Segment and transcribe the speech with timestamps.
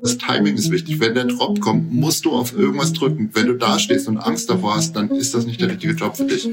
[0.00, 0.98] Das Timing ist wichtig.
[1.00, 3.30] Wenn der Drop kommt, musst du auf irgendwas drücken.
[3.34, 6.16] Wenn du da stehst und Angst davor hast, dann ist das nicht der richtige Job
[6.16, 6.48] für dich.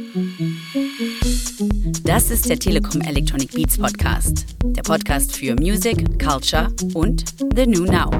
[2.03, 4.45] Das ist der Telekom Electronic Beats Podcast.
[4.65, 7.23] Der Podcast für Music, Culture und
[7.55, 8.11] The New Now.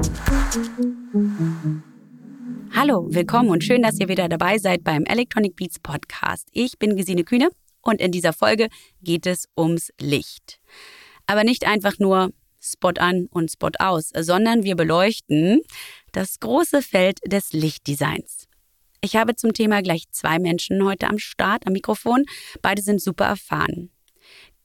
[2.81, 6.47] Hallo, willkommen und schön, dass ihr wieder dabei seid beim Electronic Beats Podcast.
[6.53, 7.49] Ich bin Gesine Kühne
[7.81, 8.69] und in dieser Folge
[9.01, 10.61] geht es ums Licht.
[11.27, 12.31] Aber nicht einfach nur
[12.61, 15.59] Spot an und Spot aus, sondern wir beleuchten
[16.13, 18.47] das große Feld des Lichtdesigns.
[19.01, 22.23] Ich habe zum Thema gleich zwei Menschen heute am Start, am Mikrofon.
[22.61, 23.91] Beide sind super erfahren.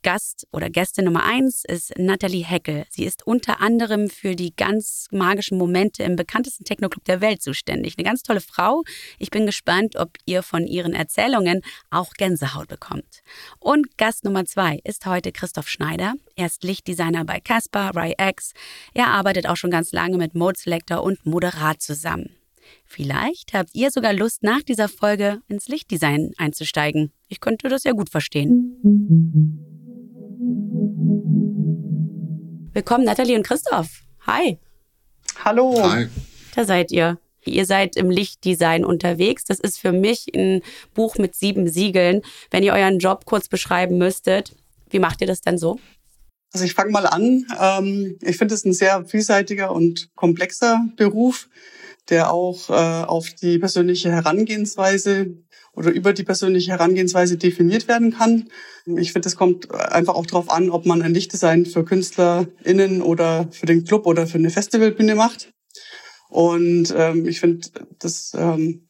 [0.04, 2.84] Gast oder Gäste Nummer eins ist Nathalie Heckel.
[2.90, 7.94] Sie ist unter anderem für die ganz magischen Momente im bekanntesten Technoclub der Welt zuständig.
[7.96, 8.82] Eine ganz tolle Frau.
[9.18, 13.22] Ich bin gespannt, ob ihr von ihren Erzählungen auch Gänsehaut bekommt.
[13.58, 16.12] Und Gast Nummer zwei ist heute Christoph Schneider.
[16.36, 18.52] Er ist Lichtdesigner bei Casper, RyX.
[18.92, 22.36] Er arbeitet auch schon ganz lange mit Mode Selector und Moderat zusammen.
[22.84, 27.10] Vielleicht habt ihr sogar Lust, nach dieser Folge ins Lichtdesign einzusteigen.
[27.28, 29.70] Ich könnte das ja gut verstehen.
[32.72, 34.02] Willkommen, Nathalie und Christoph.
[34.26, 34.58] Hi.
[35.44, 35.76] Hallo.
[35.82, 36.08] Hi.
[36.54, 37.18] Da seid ihr.
[37.44, 39.44] Ihr seid im Lichtdesign unterwegs.
[39.44, 40.62] Das ist für mich ein
[40.94, 42.22] Buch mit sieben Siegeln.
[42.50, 44.54] Wenn ihr euren Job kurz beschreiben müsstet,
[44.90, 45.78] wie macht ihr das denn so?
[46.52, 47.46] Also ich fange mal an.
[47.60, 51.48] Ähm, ich finde es ein sehr vielseitiger und komplexer Beruf,
[52.08, 55.34] der auch äh, auf die persönliche Herangehensweise
[55.76, 58.48] oder über die persönliche Herangehensweise definiert werden kann.
[58.96, 63.48] Ich finde, es kommt einfach auch darauf an, ob man ein Lichtdesign für KünstlerInnen oder
[63.50, 65.52] für den Club oder für eine Festivalbühne macht.
[66.28, 68.88] Und ähm, ich finde, das ähm,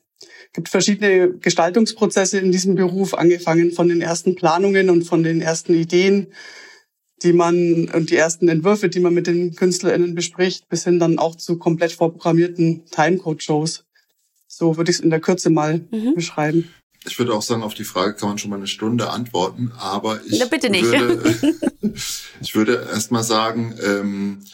[0.53, 5.75] gibt verschiedene Gestaltungsprozesse in diesem Beruf, angefangen von den ersten Planungen und von den ersten
[5.75, 6.29] Ideen,
[7.23, 11.19] die man und die ersten Entwürfe, die man mit den KünstlerInnen bespricht, bis hin dann
[11.19, 13.84] auch zu komplett vorprogrammierten Timecode-Shows.
[14.57, 16.15] So würde ich es in der Kürze mal mhm.
[16.15, 16.71] beschreiben.
[17.07, 20.21] Ich würde auch sagen, auf die Frage kann man schon mal eine Stunde antworten, aber
[20.27, 20.85] ich Na, bitte nicht.
[20.85, 21.59] würde,
[22.41, 24.45] ich würde erst mal sagen, ähm,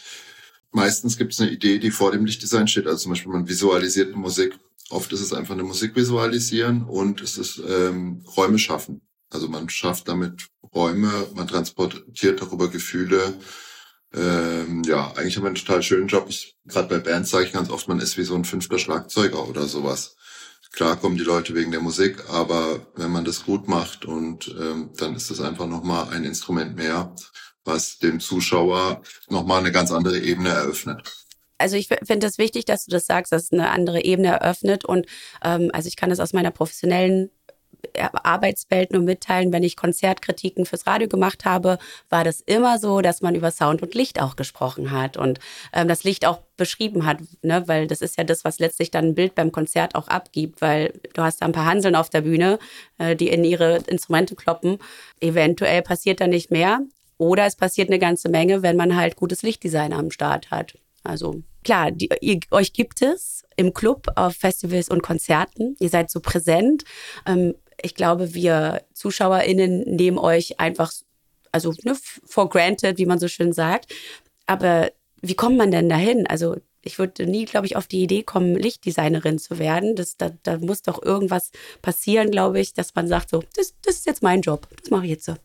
[0.71, 2.87] meistens gibt es eine Idee, die vor dem Lichtdesign steht.
[2.87, 4.57] Also zum Beispiel man visualisiert eine Musik.
[4.89, 9.01] Oft ist es einfach eine Musik visualisieren und es ist ähm, Räume schaffen.
[9.29, 13.35] Also man schafft damit Räume, man transportiert darüber Gefühle,
[14.13, 16.25] ähm, ja, eigentlich haben wir einen total schönen Job.
[16.29, 19.47] Ich gerade bei Bands sage ich ganz oft, man ist wie so ein fünfter Schlagzeuger
[19.47, 20.15] oder sowas.
[20.73, 24.91] Klar kommen die Leute wegen der Musik, aber wenn man das gut macht und ähm,
[24.97, 27.13] dann ist das einfach nochmal ein Instrument mehr,
[27.65, 31.03] was dem Zuschauer nochmal eine ganz andere Ebene eröffnet
[31.61, 34.83] also ich finde es wichtig, dass du das sagst, dass es eine andere Ebene eröffnet.
[34.83, 35.05] Und
[35.43, 37.29] ähm, also ich kann das aus meiner professionellen
[38.23, 41.77] Arbeitswelt nur mitteilen, wenn ich Konzertkritiken fürs Radio gemacht habe,
[42.09, 45.39] war das immer so, dass man über Sound und Licht auch gesprochen hat und
[45.73, 47.63] ähm, das Licht auch beschrieben hat, ne?
[47.67, 50.93] weil das ist ja das, was letztlich dann ein Bild beim Konzert auch abgibt, weil
[51.13, 52.59] du hast da ein paar Hanseln auf der Bühne,
[52.97, 54.77] äh, die in ihre Instrumente kloppen.
[55.19, 56.81] Eventuell passiert da nicht mehr
[57.17, 60.77] oder es passiert eine ganze Menge, wenn man halt gutes Lichtdesign am Start hat.
[61.03, 65.75] Also klar, die, ihr, euch gibt es im Club auf Festivals und Konzerten.
[65.79, 66.83] Ihr seid so präsent.
[67.25, 70.91] Ähm, ich glaube, wir ZuschauerInnen nehmen euch einfach,
[71.51, 73.93] also ne, for granted, wie man so schön sagt.
[74.45, 76.27] Aber wie kommt man denn dahin?
[76.27, 79.95] Also ich würde nie, glaube ich, auf die Idee kommen, Lichtdesignerin zu werden.
[79.95, 83.97] Das, da, da muss doch irgendwas passieren, glaube ich, dass man sagt, so, das, das
[83.97, 85.35] ist jetzt mein Job, das mache ich jetzt so.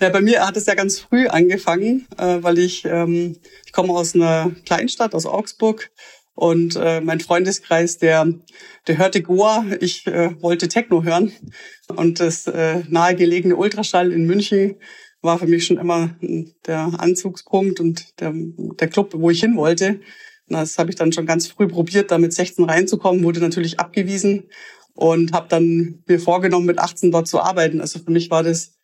[0.00, 3.92] Ja, bei mir hat es ja ganz früh angefangen, äh, weil ich, ähm, ich komme
[3.92, 5.90] aus einer Kleinstadt, aus Augsburg.
[6.38, 8.32] Und äh, mein Freundeskreis, der,
[8.86, 11.32] der hörte Goa, ich äh, wollte Techno hören.
[11.88, 14.76] Und das äh, nahegelegene Ultraschall in München
[15.20, 16.16] war für mich schon immer
[16.64, 19.98] der Anzugspunkt und der, der Club, wo ich hin wollte.
[20.46, 24.44] das habe ich dann schon ganz früh probiert, da mit 16 reinzukommen, wurde natürlich abgewiesen
[24.94, 27.80] und habe dann mir vorgenommen, mit 18 dort zu arbeiten.
[27.80, 28.77] Also für mich war das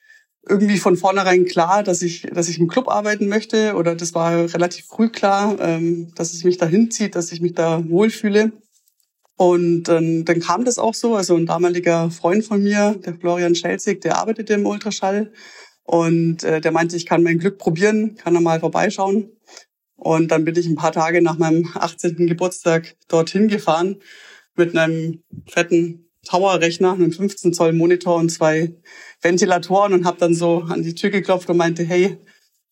[0.49, 4.53] irgendwie von vornherein klar, dass ich, dass ich im Club arbeiten möchte oder das war
[4.53, 8.53] relativ früh klar, ähm, dass es mich da hinzieht, dass ich mich da wohlfühle.
[9.37, 11.17] Und dann, dann kam das auch so.
[11.17, 15.33] Also ein damaliger Freund von mir, der Florian Schelzig, der arbeitete im Ultraschall
[15.83, 19.31] und äh, der meinte, ich kann mein Glück probieren, kann er mal vorbeischauen.
[19.97, 22.27] Und dann bin ich ein paar Tage nach meinem 18.
[22.27, 24.01] Geburtstag dorthin gefahren
[24.57, 28.75] mit einem fetten Tower-Rechner, einem 15 Zoll Monitor und zwei
[29.25, 32.19] Ventilatoren und habe dann so an die Tür geklopft und meinte, hey,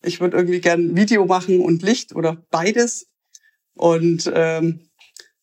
[0.04, 3.06] ich würde irgendwie gern Video machen und Licht oder beides.
[3.74, 4.90] Und ähm,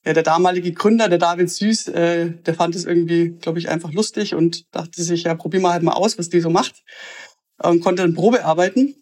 [0.06, 3.92] ja, der damalige Gründer, der David Süß, äh, der fand es irgendwie, glaube ich, einfach
[3.92, 6.84] lustig und dachte sich, ja, probier mal halt mal aus, was die so macht.
[7.62, 8.96] Und konnte dann Probe arbeiten.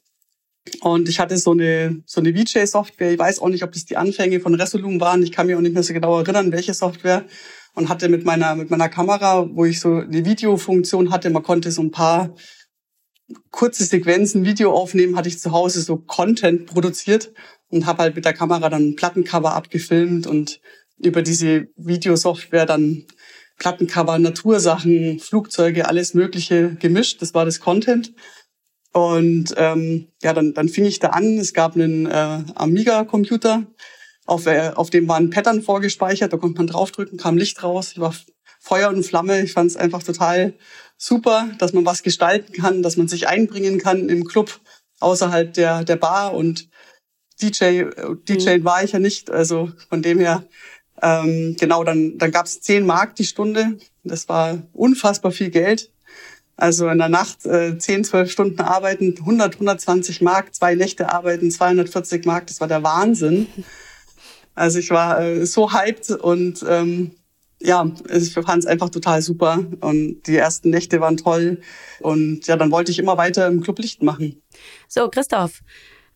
[0.82, 3.12] Und ich hatte so eine, so eine VJ-Software.
[3.12, 5.22] Ich weiß auch nicht, ob das die Anfänge von Resolume waren.
[5.24, 7.26] Ich kann mich auch nicht mehr so genau erinnern, welche Software.
[7.78, 11.72] Und hatte mit meiner, mit meiner Kamera, wo ich so eine Videofunktion hatte, man konnte
[11.72, 12.34] so ein paar
[13.52, 17.32] kurze Sequenzen Video aufnehmen, hatte ich zu Hause so Content produziert
[17.70, 20.60] und habe halt mit der Kamera dann Plattencover abgefilmt und
[20.98, 23.06] über diese Videosoftware dann
[23.60, 27.22] Plattencover, Natursachen, Flugzeuge, alles Mögliche gemischt.
[27.22, 28.12] Das war das Content.
[28.92, 31.38] Und ähm, ja, dann, dann fing ich da an.
[31.38, 33.68] Es gab einen äh, Amiga-Computer,
[34.28, 36.32] auf, äh, auf dem war ein Pattern vorgespeichert.
[36.32, 37.94] Da konnte man draufdrücken, kam Licht raus.
[37.94, 38.14] Ich war
[38.60, 39.42] Feuer und Flamme.
[39.42, 40.54] Ich fand es einfach total
[40.98, 44.60] super, dass man was gestalten kann, dass man sich einbringen kann im Club
[45.00, 46.36] außerhalb der, der Bar.
[46.36, 46.70] Und
[47.42, 47.92] DJ, äh,
[48.28, 48.64] DJ mhm.
[48.66, 49.32] war ich ja nicht.
[49.32, 50.44] Also von dem her
[51.02, 53.78] ähm, genau, dann, dann gab es 10 Mark die Stunde.
[54.04, 55.92] Das war unfassbar viel Geld.
[56.56, 61.52] Also in der Nacht äh, 10, 12 Stunden arbeiten, 100, 120 Mark, zwei Nächte arbeiten,
[61.52, 63.48] 240 Mark, das war der Wahnsinn.
[64.58, 67.12] Also ich war äh, so hyped und ähm,
[67.62, 71.62] ja, ich fand es einfach total super und die ersten Nächte waren toll
[72.00, 74.42] und ja, dann wollte ich immer weiter im Club Licht machen.
[74.88, 75.62] So, Christoph,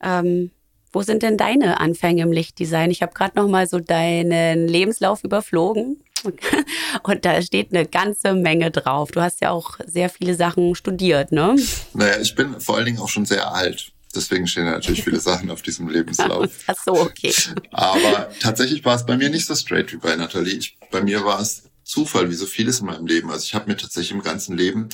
[0.02, 0.50] ähm,
[0.92, 2.90] wo sind denn deine Anfänge im Lichtdesign?
[2.90, 6.04] Ich habe gerade noch mal so deinen Lebenslauf überflogen
[7.04, 9.12] und da steht eine ganze Menge drauf.
[9.12, 11.56] Du hast ja auch sehr viele Sachen studiert, ne?
[11.94, 13.92] Naja, ich bin vor allen Dingen auch schon sehr alt.
[14.12, 16.50] Deswegen stehen natürlich viele Sachen auf diesem Lebenslauf.
[16.68, 17.34] Ach so, okay.
[17.72, 20.56] Aber tatsächlich war es bei mir nicht so straight wie bei Nathalie.
[20.56, 23.30] Ich, bei mir war es Zufall, wie so vieles in meinem Leben.
[23.30, 24.90] Also ich habe mir tatsächlich im ganzen Leben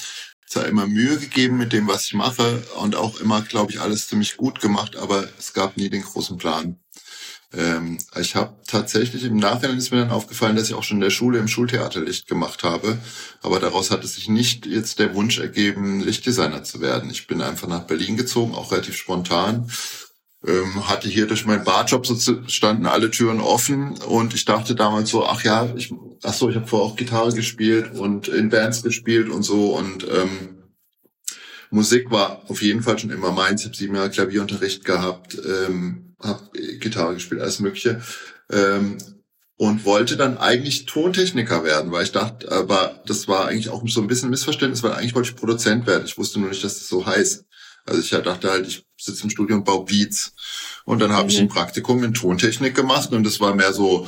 [0.47, 4.07] zwar immer Mühe gegeben mit dem, was ich mache und auch immer, glaube ich, alles
[4.07, 6.79] ziemlich gut gemacht, aber es gab nie den großen Plan.
[7.53, 11.01] Ähm, ich habe tatsächlich im Nachhinein ist mir dann aufgefallen, dass ich auch schon in
[11.01, 12.97] der Schule im Schultheater Licht gemacht habe,
[13.41, 17.09] aber daraus hat es sich nicht jetzt der Wunsch ergeben, Lichtdesigner zu werden.
[17.09, 19.71] Ich bin einfach nach Berlin gezogen, auch relativ spontan.
[20.45, 22.15] Ähm, hatte hier durch meinen Barjob so
[22.47, 23.97] standen alle Türen offen.
[23.97, 27.33] Und ich dachte damals so, ach ja, ich, ach so, ich habe vorher auch Gitarre
[27.33, 29.75] gespielt und in Bands gespielt und so.
[29.75, 30.57] Und ähm,
[31.71, 33.61] Musik war auf jeden Fall schon immer meins.
[33.61, 36.49] Ich habe sieben Jahre Klavierunterricht gehabt, ähm, habe
[36.79, 38.01] Gitarre gespielt, alles Mögliche.
[38.51, 38.97] Ähm,
[39.57, 44.01] und wollte dann eigentlich Tontechniker werden, weil ich dachte, aber das war eigentlich auch so
[44.01, 46.05] ein bisschen Missverständnis, weil eigentlich wollte ich Produzent werden.
[46.05, 47.43] Ich wusste nur nicht, dass das so heißt.
[47.85, 50.33] Also ich dachte halt, ich sitze im Studio und baue Beats.
[50.85, 51.29] Und dann habe mhm.
[51.29, 54.07] ich ein Praktikum in Tontechnik gemacht und das war mehr so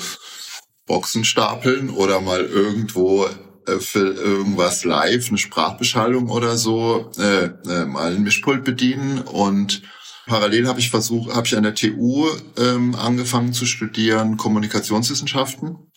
[0.85, 3.27] Boxen stapeln oder mal irgendwo
[3.65, 9.81] äh, für irgendwas live, eine Sprachbeschallung oder so, äh, äh, mal ein Mischpult bedienen und
[10.29, 15.91] parallel habe ich versucht, habe ich an der TU ähm, angefangen zu studieren Kommunikationswissenschaften,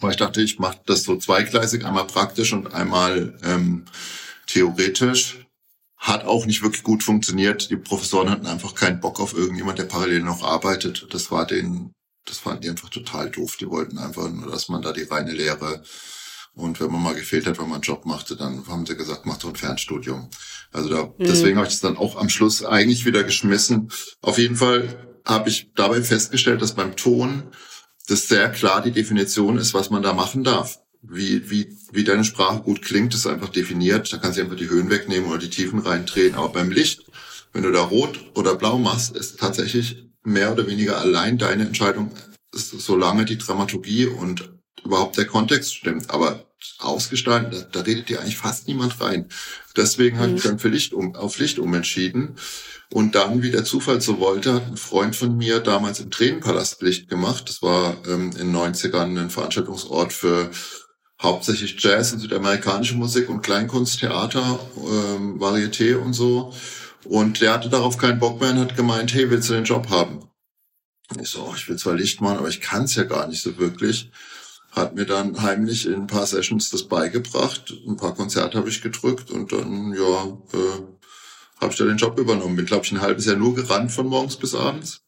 [0.00, 3.84] weil ich dachte, ich mache das so zweigleisig, einmal praktisch und einmal ähm,
[4.46, 5.46] theoretisch
[5.98, 7.70] hat auch nicht wirklich gut funktioniert.
[7.70, 11.08] Die Professoren hatten einfach keinen Bock auf irgendjemand, der parallel noch arbeitet.
[11.10, 11.92] Das war denen,
[12.24, 13.56] das fanden die einfach total doof.
[13.58, 15.82] Die wollten einfach nur, dass man da die reine Lehre
[16.56, 19.26] und wenn man mal gefehlt hat, wenn man einen Job machte, dann haben sie gesagt,
[19.26, 20.28] mach doch ein Fernstudium.
[20.72, 21.12] Also da, mhm.
[21.20, 23.92] deswegen habe ich es dann auch am Schluss eigentlich wieder geschmissen.
[24.22, 27.44] Auf jeden Fall habe ich dabei festgestellt, dass beim Ton
[28.08, 32.24] das sehr klar die Definition ist, was man da machen darf wie, wie, wie deine
[32.24, 34.12] Sprache gut klingt, ist einfach definiert.
[34.12, 36.34] Da kannst du einfach die Höhen wegnehmen oder die Tiefen reindrehen.
[36.34, 37.04] Aber beim Licht,
[37.52, 42.10] wenn du da rot oder blau machst, ist tatsächlich mehr oder weniger allein deine Entscheidung,
[42.52, 44.52] solange die Dramaturgie und
[44.84, 46.10] überhaupt der Kontext stimmt.
[46.10, 46.45] Aber
[46.78, 49.28] ausgestalten, da, da redet dir eigentlich fast niemand rein.
[49.76, 50.20] Deswegen mhm.
[50.20, 52.36] habe ich dann für Licht um, auf Licht umentschieden.
[52.92, 56.82] Und dann, wie der Zufall so wollte, hat ein Freund von mir damals im Tränenpalast
[56.82, 57.48] Licht gemacht.
[57.48, 60.50] Das war ähm, in den 90ern ein Veranstaltungsort für
[61.20, 66.52] hauptsächlich Jazz und südamerikanische Musik und Kleinkunsttheater, ähm, Varieté und so.
[67.04, 69.88] Und der hatte darauf keinen Bock mehr und hat gemeint, hey, willst du den Job
[69.90, 70.28] haben?
[71.20, 73.42] Ich so, oh, ich will zwar Licht machen, aber ich kann es ja gar nicht
[73.42, 74.10] so wirklich.
[74.76, 78.82] Hat mir dann heimlich in ein paar Sessions das beigebracht, ein paar Konzerte habe ich
[78.82, 80.82] gedrückt und dann, ja, äh,
[81.60, 82.56] habe ich da den Job übernommen.
[82.56, 85.00] Bin, glaube ich, ein halbes Jahr nur gerannt von morgens bis abends.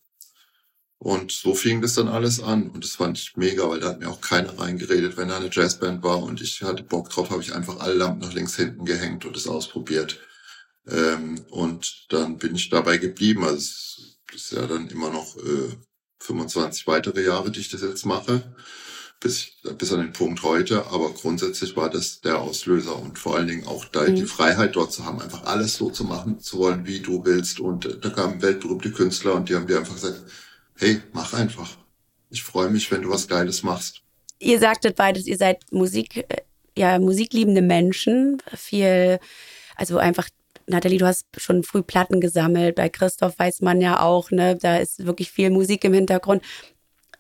[1.01, 2.71] Und so fing das dann alles an.
[2.71, 5.51] Und das fand ich mega, weil da hat mir auch keiner reingeredet, wenn da eine
[5.53, 8.85] Jazzband war und ich hatte Bock drauf, habe ich einfach alle Lampen nach links hinten
[8.85, 10.19] gehängt und es ausprobiert.
[10.89, 13.45] Ähm, und dann bin ich dabei geblieben.
[13.45, 15.77] Also es ist ja dann immer noch äh,
[16.21, 18.55] 25 weitere Jahre, die ich das jetzt mache,
[19.21, 20.87] bis, bis an den Punkt heute.
[20.87, 24.17] Aber grundsätzlich war das der Auslöser und vor allen Dingen auch da mhm.
[24.17, 27.61] die Freiheit dort zu haben, einfach alles so zu machen zu wollen, wie du willst.
[27.61, 30.23] Und äh, da kamen weltberühmte Künstler und die haben dir einfach gesagt,
[30.77, 31.77] hey, mach einfach.
[32.31, 34.03] Ich freue mich, wenn du was Geiles machst.
[34.39, 36.43] ihr sagtet beides, ihr seid Musik, äh,
[36.77, 38.41] ja, musikliebende Menschen.
[38.55, 39.19] Viel,
[39.77, 40.29] also einfach
[40.69, 42.77] Nathalie, du hast schon früh Platten gesammelt.
[42.77, 46.43] Bei Christoph weiß man ja auch, ne, da ist wirklich viel Musik im Hintergrund.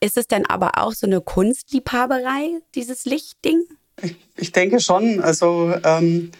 [0.01, 3.65] Ist es denn aber auch so eine Kunstliebhaberei, dieses Lichtding?
[4.03, 5.21] Ich, ich denke schon.
[5.21, 6.31] Also ähm,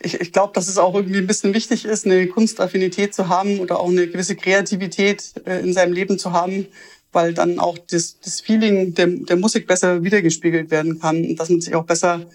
[0.00, 3.60] ich, ich glaube, dass es auch irgendwie ein bisschen wichtig ist, eine Kunstaffinität zu haben
[3.60, 6.66] oder auch eine gewisse Kreativität äh, in seinem Leben zu haben,
[7.12, 11.48] weil dann auch das, das Feeling der, der Musik besser wiedergespiegelt werden kann und dass
[11.48, 12.26] man sich auch besser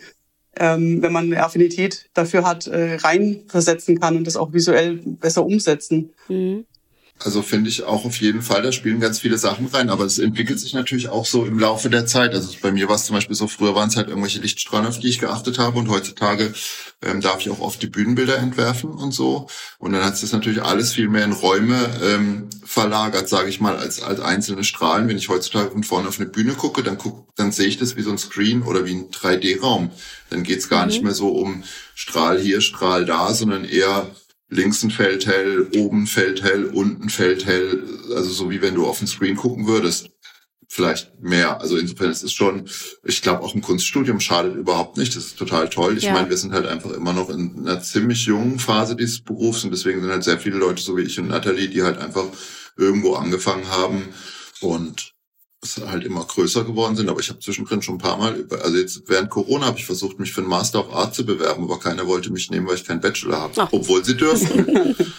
[0.57, 5.45] ähm, wenn man eine Affinität dafür hat, äh, reinversetzen kann und das auch visuell besser
[5.45, 6.13] umsetzen.
[6.27, 6.65] Mhm.
[7.23, 10.17] Also finde ich auch auf jeden Fall, da spielen ganz viele Sachen rein, aber es
[10.17, 12.33] entwickelt sich natürlich auch so im Laufe der Zeit.
[12.33, 14.99] Also bei mir war es zum Beispiel so, früher waren es halt irgendwelche Lichtstrahlen, auf
[14.99, 16.53] die ich geachtet habe und heutzutage
[17.03, 19.47] ähm, darf ich auch oft die Bühnenbilder entwerfen und so.
[19.77, 23.61] Und dann hat sich das natürlich alles viel mehr in Räume ähm, verlagert, sage ich
[23.61, 25.07] mal, als, als einzelne Strahlen.
[25.07, 27.95] Wenn ich heutzutage von vorne auf eine Bühne gucke, dann, guck, dann sehe ich das
[27.95, 29.91] wie so ein Screen oder wie ein 3D-Raum.
[30.29, 30.87] Dann geht's gar mhm.
[30.87, 31.63] nicht mehr so um
[31.93, 34.09] Strahl hier, Strahl da, sondern eher
[34.51, 37.83] links ein Feld hell, oben Feld hell, unten Feld hell,
[38.15, 40.09] also so wie wenn du auf den Screen gucken würdest.
[40.67, 41.59] Vielleicht mehr.
[41.59, 42.69] Also insofern es ist schon,
[43.03, 45.15] ich glaube auch ein Kunststudium schadet überhaupt nicht.
[45.15, 45.97] Das ist total toll.
[45.97, 46.13] Ich ja.
[46.13, 49.71] meine, wir sind halt einfach immer noch in einer ziemlich jungen Phase dieses Berufs und
[49.71, 52.25] deswegen sind halt sehr viele Leute, so wie ich und Nathalie, die halt einfach
[52.77, 54.09] irgendwo angefangen haben
[54.61, 55.13] und
[55.85, 59.03] halt immer größer geworden sind, aber ich habe zwischendrin schon ein paar Mal, also jetzt
[59.07, 62.07] während Corona habe ich versucht, mich für einen Master of Art zu bewerben, aber keiner
[62.07, 64.95] wollte mich nehmen, weil ich keinen Bachelor habe, obwohl sie dürfen.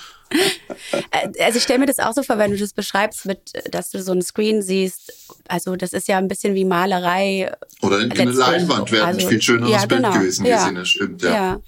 [1.40, 4.02] Also ich stelle mir das auch so vor, wenn du das beschreibst, mit, dass du
[4.02, 5.12] so ein Screen siehst.
[5.48, 7.52] Also das ist ja ein bisschen wie Malerei.
[7.82, 10.10] Oder eine Leinwand wäre also, ein viel schöneres ja, genau.
[10.10, 10.64] Bild gewesen, ja.
[10.64, 11.30] Sinne, stimmt, ja.
[11.30, 11.60] ja.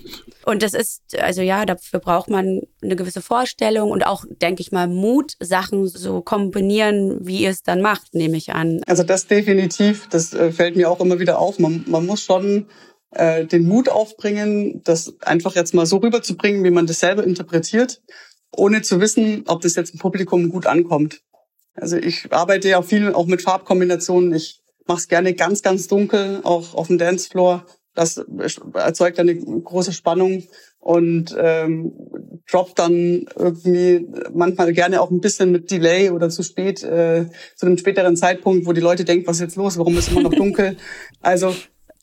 [0.45, 4.73] Und das ist, also ja, dafür braucht man eine gewisse Vorstellung und auch, denke ich
[4.73, 8.81] mal, Mut, Sachen so kombinieren, wie ihr es dann macht, nehme ich an.
[8.87, 11.59] Also das definitiv, das äh, fällt mir auch immer wieder auf.
[11.59, 12.67] Man, man muss schon
[13.13, 18.03] äh, den Mut aufbringen, das einfach jetzt mal so rüberzubringen, wie man das selber interpretiert
[18.57, 21.23] ohne zu wissen, ob das jetzt im Publikum gut ankommt.
[21.75, 24.33] Also ich arbeite ja viel auch mit Farbkombinationen.
[24.35, 27.67] Ich mache es gerne ganz, ganz dunkel, auch auf dem Dancefloor.
[27.95, 28.25] Das
[28.75, 30.45] erzeugt eine große Spannung
[30.81, 31.93] und ähm,
[32.51, 37.67] droppt dann irgendwie manchmal gerne auch ein bisschen mit Delay oder zu spät, äh, zu
[37.67, 40.35] einem späteren Zeitpunkt, wo die Leute denken, was ist jetzt los, warum ist immer noch
[40.35, 40.77] dunkel?
[41.21, 41.55] Also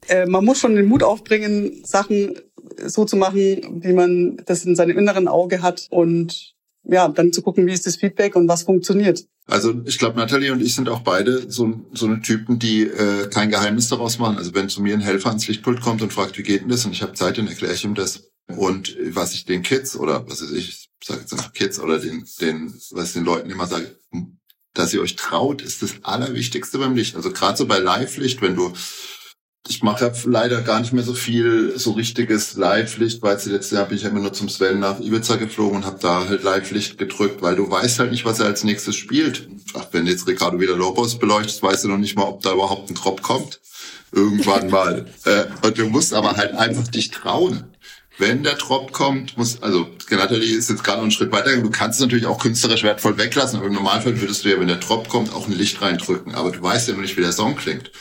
[0.08, 2.36] äh, man muss schon den Mut aufbringen, Sachen
[2.86, 7.42] so zu machen, wie man das in seinem inneren Auge hat und ja, dann zu
[7.42, 9.26] gucken, wie ist das Feedback und was funktioniert.
[9.48, 13.28] Also ich glaube, Natalie und ich sind auch beide so, so eine Typen, die äh,
[13.30, 14.38] kein Geheimnis daraus machen.
[14.38, 16.86] Also wenn zu mir ein Helfer ans Lichtpult kommt und fragt, wie geht denn das?
[16.86, 18.32] Und ich habe Zeit, dann erkläre ich ihm das.
[18.48, 22.00] Und was ich den Kids oder was weiß ich, ich sage jetzt einfach Kids oder
[22.00, 23.96] den, den, was ich den Leuten immer sage,
[24.74, 27.16] dass ihr euch traut, ist das Allerwichtigste beim Licht.
[27.16, 28.74] Also gerade so bei Live-Licht, wenn du
[29.68, 33.98] ich mache leider gar nicht mehr so viel so richtiges Live-Licht, weil letztes Jahr bin
[33.98, 37.56] ich immer nur zum Sven nach Ibiza geflogen und habe da halt Live-Licht gedrückt, weil
[37.56, 39.48] du weißt halt nicht, was er als nächstes spielt.
[39.76, 42.90] Ach, wenn jetzt Ricardo wieder Lobos beleuchtet, weißt du noch nicht mal, ob da überhaupt
[42.90, 43.62] ein Drop kommt.
[44.12, 45.06] Irgendwann mal.
[45.26, 47.64] äh, und du musst aber halt einfach dich trauen.
[48.18, 51.70] Wenn der Drop kommt, muss, also Natalie ist jetzt gerade noch einen Schritt weiter, du
[51.70, 54.78] kannst es natürlich auch künstlerisch wertvoll weglassen, aber im Normalfall würdest du ja, wenn der
[54.78, 56.36] Drop kommt, auch ein Licht reindrücken.
[56.36, 57.92] Aber du weißt ja noch nicht, wie der Song klingt.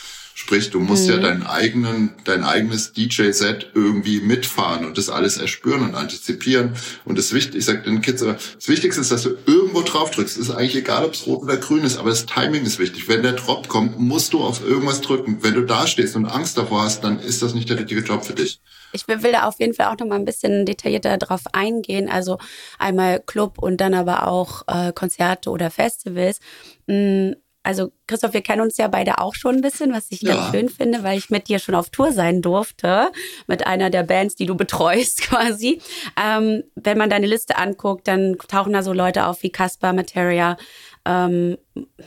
[0.41, 1.13] Sprich, du musst mhm.
[1.13, 6.77] ja deinen eigenen, dein eigenes DJ-Set irgendwie mitfahren und das alles erspüren und antizipieren.
[7.05, 10.39] Und das Wichtigste, ich sag den Kids, das Wichtigste ist, dass du irgendwo drauf drückst.
[10.39, 13.07] Es ist eigentlich egal, ob es rot oder grün ist, aber das Timing ist wichtig.
[13.07, 15.43] Wenn der Drop kommt, musst du auf irgendwas drücken.
[15.43, 18.25] Wenn du da stehst und Angst davor hast, dann ist das nicht der richtige Job
[18.25, 18.63] für dich.
[18.93, 22.09] Ich will da auf jeden Fall auch noch mal ein bisschen detaillierter drauf eingehen.
[22.09, 22.39] Also
[22.79, 26.41] einmal Club und dann aber auch äh, Konzerte oder Festivals.
[26.87, 27.33] Mm,
[27.71, 30.35] also Christoph, wir kennen uns ja beide auch schon ein bisschen, was ich ja.
[30.35, 33.13] ganz schön finde, weil ich mit dir schon auf Tour sein durfte,
[33.47, 35.81] mit einer der Bands, die du betreust quasi.
[36.21, 40.57] Ähm, wenn man deine Liste anguckt, dann tauchen da so Leute auf wie Caspar, Materia,
[41.05, 41.59] ähm,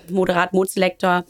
[0.10, 1.24] Moderat Moodselector.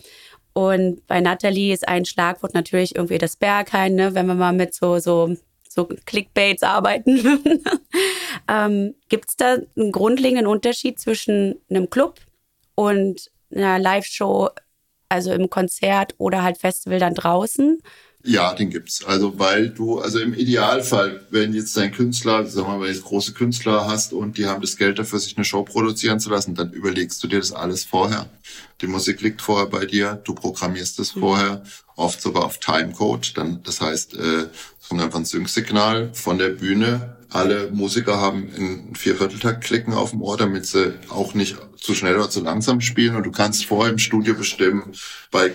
[0.53, 4.15] Und bei Natalie ist ein Schlagwort natürlich irgendwie das Berghain, ne?
[4.15, 5.35] wenn wir mal mit so, so,
[5.69, 7.43] so Clickbaits arbeiten.
[8.47, 12.19] ähm, Gibt es da einen grundlegenden Unterschied zwischen einem Club
[12.73, 14.49] und einer Live-Show,
[15.09, 17.79] also im Konzert oder halt Festival dann draußen?
[18.25, 19.03] Ja, den gibt's.
[19.03, 22.93] Also weil du, also im Idealfall, wenn jetzt dein Künstler, sagen wir mal, wenn du
[22.93, 26.29] jetzt große Künstler hast und die haben das Geld dafür, sich eine Show produzieren zu
[26.29, 28.29] lassen, dann überlegst du dir das alles vorher.
[28.79, 31.19] Die Musik liegt vorher bei dir, du programmierst es mhm.
[31.19, 31.63] vorher,
[31.97, 33.37] oft sogar auf Timecode.
[33.37, 34.47] Dann, das heißt, äh,
[34.81, 40.11] es kommt einfach ein Sync-Signal von der Bühne alle Musiker haben in Viervierteltakt klicken auf
[40.11, 43.15] dem Ohr, damit sie auch nicht zu schnell oder zu langsam spielen.
[43.15, 44.93] Und du kannst vorher im Studio bestimmen,
[45.31, 45.51] bei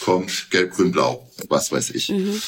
[0.00, 2.10] kommt gelb, grün, blau, was weiß ich.
[2.10, 2.40] Mhm.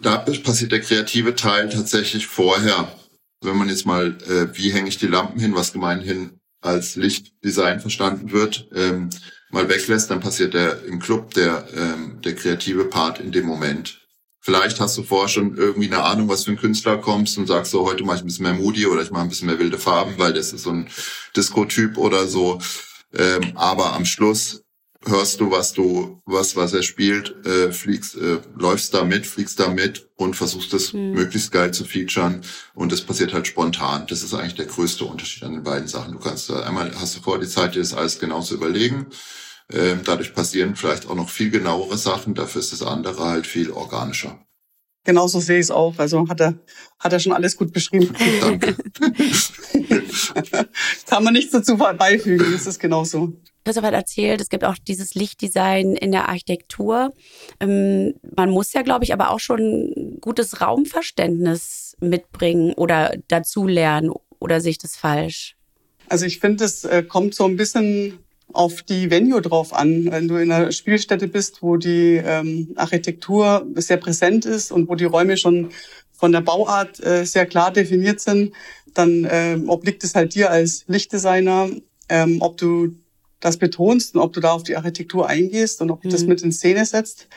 [0.00, 2.96] Da passiert der kreative Teil tatsächlich vorher.
[3.42, 7.80] Wenn man jetzt mal, äh, wie hänge ich die Lampen hin, was gemeinhin als Lichtdesign
[7.80, 9.10] verstanden wird, ähm,
[9.50, 13.99] mal weglässt, dann passiert der im Club der, ähm, der kreative Part in dem Moment.
[14.40, 17.72] Vielleicht hast du vorher schon irgendwie eine Ahnung, was für ein Künstler kommst und sagst
[17.72, 19.78] so, heute mache ich ein bisschen mehr Moody oder ich mache ein bisschen mehr wilde
[19.78, 20.88] Farben, weil das ist so ein
[21.36, 22.58] Disco-Typ oder so.
[23.12, 24.62] Ähm, aber am Schluss
[25.04, 29.58] hörst du, was du, was, was er spielt, äh, fliegst, äh, läufst da mit, fliegst
[29.58, 31.12] da mit und versuchst es mhm.
[31.12, 32.42] möglichst geil zu featuren.
[32.74, 34.06] Und das passiert halt spontan.
[34.08, 36.12] Das ist eigentlich der größte Unterschied an den beiden Sachen.
[36.12, 39.06] Du kannst da einmal hast du vor die Zeit, dir das alles genau zu überlegen.
[39.72, 42.34] Ähm, dadurch passieren vielleicht auch noch viel genauere Sachen.
[42.34, 44.38] Dafür ist das andere halt viel organischer.
[45.04, 45.98] Genauso sehe ich es auch.
[45.98, 46.58] Also hat er,
[46.98, 48.14] hat er schon alles gut beschrieben.
[48.40, 48.76] Danke.
[51.06, 53.32] Kann man nichts dazu beifügen, das ist genauso.
[53.64, 57.12] Christoph hat erzählt, es gibt auch dieses Lichtdesign in der Architektur.
[57.60, 64.12] Ähm, man muss ja, glaube ich, aber auch schon gutes Raumverständnis mitbringen oder dazulernen.
[64.38, 65.56] Oder sehe ich das falsch?
[66.08, 68.18] Also ich finde, es äh, kommt so ein bisschen
[68.52, 70.10] auf die Venue drauf an.
[70.10, 74.94] Wenn du in einer Spielstätte bist, wo die ähm, Architektur sehr präsent ist und wo
[74.94, 75.70] die Räume schon
[76.12, 78.52] von der Bauart äh, sehr klar definiert sind,
[78.94, 81.70] dann äh, obliegt es halt dir als Lichtdesigner,
[82.08, 82.94] ähm, ob du
[83.40, 86.12] das betonst und ob du da auf die Architektur eingehst und ob du mhm.
[86.12, 87.28] das mit in Szene setzt.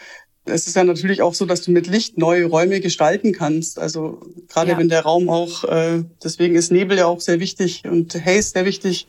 [0.46, 3.80] Es ist ja natürlich auch so, dass du mit Licht neue Räume gestalten kannst.
[3.80, 4.78] Also gerade ja.
[4.78, 8.66] wenn der Raum auch, äh, deswegen ist Nebel ja auch sehr wichtig und Haze sehr
[8.66, 9.08] wichtig,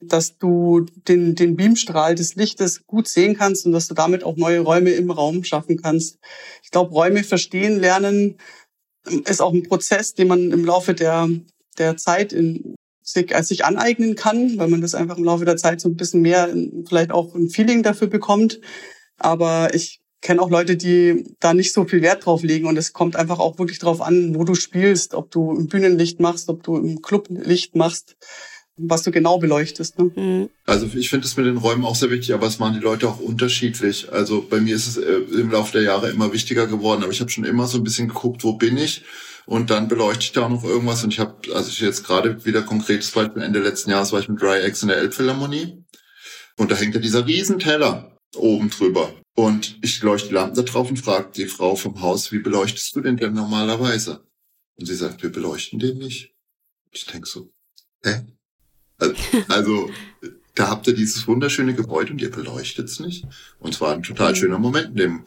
[0.00, 4.36] dass du den, den Beamstrahl des Lichtes gut sehen kannst und dass du damit auch
[4.36, 6.18] neue Räume im Raum schaffen kannst.
[6.62, 8.38] Ich glaube, Räume verstehen, lernen
[9.24, 11.28] ist auch ein Prozess, den man im Laufe der,
[11.78, 15.56] der Zeit in, sich, als sich aneignen kann, weil man das einfach im Laufe der
[15.56, 16.52] Zeit so ein bisschen mehr,
[16.88, 18.60] vielleicht auch ein Feeling dafür bekommt.
[19.18, 22.92] Aber ich kenne auch Leute, die da nicht so viel Wert drauf legen und es
[22.92, 26.64] kommt einfach auch wirklich drauf an, wo du spielst, ob du im Bühnenlicht machst, ob
[26.64, 28.16] du im Clublicht machst
[28.76, 29.98] was du genau beleuchtest.
[29.98, 30.10] Ne?
[30.14, 30.50] Mhm.
[30.66, 33.08] Also ich finde es mit den Räumen auch sehr wichtig, aber es machen die Leute
[33.08, 34.12] auch unterschiedlich.
[34.12, 37.20] Also bei mir ist es äh, im Laufe der Jahre immer wichtiger geworden, aber ich
[37.20, 39.04] habe schon immer so ein bisschen geguckt, wo bin ich
[39.46, 42.44] und dann beleuchte ich da auch noch irgendwas und ich habe, also ich jetzt gerade
[42.44, 45.84] wieder konkretes Beispiel, Ende letzten Jahres war ich mit Dry X in der Elbphilharmonie
[46.58, 49.14] und da hängt ja dieser Riesenteller oben drüber.
[49.34, 52.96] Und ich leuchte die Lampen da drauf und frage die Frau vom Haus, wie beleuchtest
[52.96, 54.26] du den denn normalerweise?
[54.76, 56.34] Und sie sagt, wir beleuchten den nicht.
[56.90, 57.50] Ich denke so,
[58.02, 58.22] hä?
[59.48, 59.90] Also,
[60.54, 63.24] da habt ihr dieses wunderschöne Gebäude und ihr beleuchtet es nicht.
[63.58, 64.36] Und zwar ein total mhm.
[64.36, 65.22] schöner Moment in dem,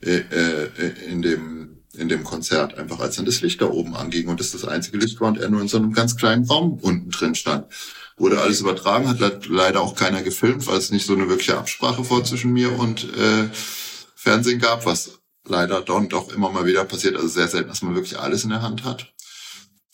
[0.00, 0.68] äh, äh,
[1.08, 4.52] in dem, in dem Konzert, einfach als dann das Licht da oben anging und das
[4.52, 7.34] das einzige Licht war und er nur in so einem ganz kleinen Raum unten drin
[7.34, 7.66] stand.
[8.16, 12.04] Wurde alles übertragen, hat leider auch keiner gefilmt, weil es nicht so eine wirkliche Absprache
[12.04, 13.48] vor zwischen mir und äh,
[14.14, 17.94] Fernsehen gab, was leider dann doch immer mal wieder passiert, also sehr selten, dass man
[17.94, 19.12] wirklich alles in der Hand hat.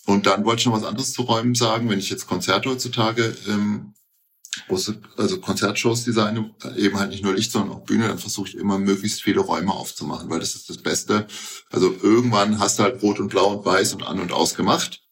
[0.08, 1.90] Und dann wollte ich noch was anderes zu Räumen sagen.
[1.90, 3.92] Wenn ich jetzt Konzerte heutzutage, ähm,
[5.18, 8.78] also Konzertshows designe, eben halt nicht nur Licht, sondern auch Bühne, dann versuche ich immer
[8.78, 11.26] möglichst viele Räume aufzumachen, weil das ist das Beste.
[11.70, 15.02] Also irgendwann hast du halt Rot und Blau und Weiß und an und aus gemacht.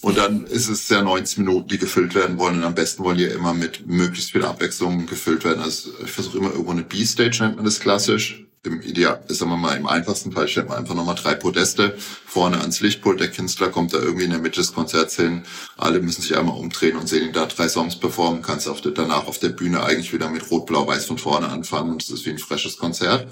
[0.00, 2.56] Und dann ist es ja 90 Minuten, die gefüllt werden wollen.
[2.56, 5.62] Und am besten wollen die ja immer mit möglichst viel Abwechslung gefüllt werden.
[5.62, 9.56] Also ich versuche immer irgendwo eine B-Stage, nennt man das klassisch im Ideal, sagen wir
[9.56, 13.20] mal, im einfachsten Fall stellt man einfach nochmal drei Podeste vorne ans Lichtpult.
[13.20, 15.44] Der Künstler kommt da irgendwie in der Mitte des Konzerts hin.
[15.76, 18.42] Alle müssen sich einmal umdrehen und sehen ihn da drei Songs performen.
[18.42, 21.48] Kannst auf der, danach auf der Bühne eigentlich wieder mit Rot, Blau, Weiß von vorne
[21.48, 23.28] anfangen und es ist wie ein freshes Konzert.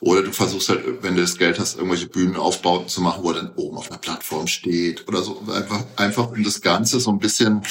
[0.00, 3.42] Oder du versuchst halt, wenn du das Geld hast, irgendwelche Bühnenaufbauten zu machen, wo er
[3.42, 5.42] dann oben auf einer Plattform steht oder so.
[5.52, 7.62] Einfach, einfach um das Ganze so ein bisschen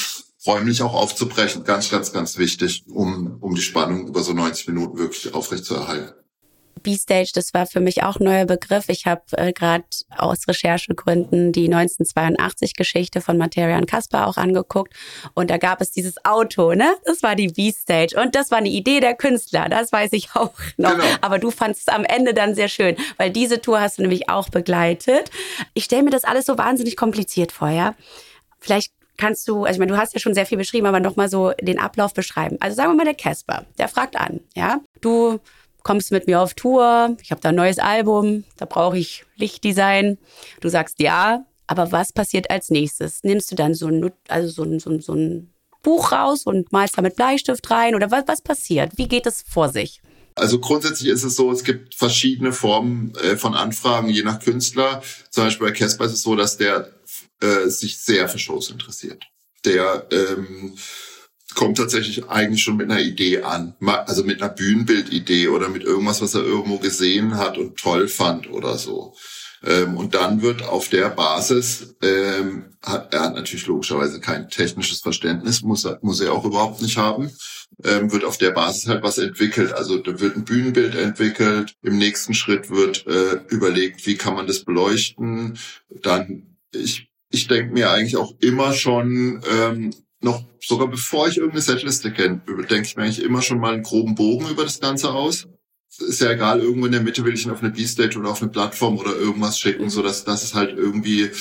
[0.46, 1.64] räumlich auch aufzubrechen.
[1.64, 5.76] Ganz, ganz, ganz wichtig, um, um die Spannung über so 90 Minuten wirklich aufrecht zu
[5.76, 6.14] erhalten.
[6.78, 8.86] B-Stage, das war für mich auch ein neuer Begriff.
[8.90, 9.86] Ich habe äh, gerade
[10.16, 14.94] aus Recherchegründen die 1982-Geschichte von Materia und Kaspar auch angeguckt.
[15.34, 16.96] Und da gab es dieses Auto, ne?
[17.06, 18.20] Das war die B-Stage.
[18.20, 20.96] Und das war eine Idee der Künstler, das weiß ich auch noch.
[20.96, 21.04] Genau.
[21.22, 24.30] Aber du fandest es am Ende dann sehr schön, weil diese Tour hast du nämlich
[24.30, 25.32] auch begleitet.
[25.74, 27.96] Ich stelle mir das alles so wahnsinnig kompliziert vor, ja?
[28.60, 31.30] Vielleicht kannst du, also ich meine, du hast ja schon sehr viel beschrieben, aber nochmal
[31.30, 32.58] so den Ablauf beschreiben.
[32.60, 35.40] Also sagen wir mal der Casper, der fragt an, ja, du
[35.88, 40.18] kommst mit mir auf Tour, ich habe da ein neues Album, da brauche ich Lichtdesign.
[40.60, 43.24] Du sagst ja, aber was passiert als nächstes?
[43.24, 46.74] Nimmst du dann so ein, also so ein, so ein, so ein Buch raus und
[46.74, 48.98] malst da mit Bleistift rein oder was, was passiert?
[48.98, 50.02] Wie geht es vor sich?
[50.36, 55.02] Also grundsätzlich ist es so, es gibt verschiedene Formen äh, von Anfragen, je nach Künstler.
[55.30, 56.92] Zum Beispiel bei Casper ist es so, dass der
[57.40, 59.24] äh, sich sehr für Shows interessiert.
[59.64, 60.76] Der ähm,
[61.56, 63.76] kommt tatsächlich eigentlich schon mit einer Idee an.
[63.82, 68.50] Also mit einer Bühnenbildidee oder mit irgendwas, was er irgendwo gesehen hat und toll fand
[68.50, 69.16] oder so.
[69.64, 75.02] Ähm, und dann wird auf der Basis, ähm, hat, er hat natürlich logischerweise kein technisches
[75.02, 77.32] Verständnis, muss er, muss er auch überhaupt nicht haben,
[77.84, 79.74] ähm, wird auf der Basis halt was entwickelt.
[79.74, 84.48] Also da wird ein Bühnenbild entwickelt, im nächsten Schritt wird äh, überlegt, wie kann man
[84.48, 85.58] das beleuchten.
[85.90, 91.62] Dann, ich, ich denke mir eigentlich auch immer schon, ähm, noch sogar bevor ich irgendeine
[91.62, 95.12] Setliste kenne, denke ich mir eigentlich immer schon mal einen groben Bogen über das Ganze
[95.12, 95.48] aus.
[96.00, 98.42] Ist ja egal, irgendwo in der Mitte will ich ihn auf eine B-Stage oder auf
[98.42, 101.32] eine Plattform oder irgendwas schicken, so dass das ist halt irgendwie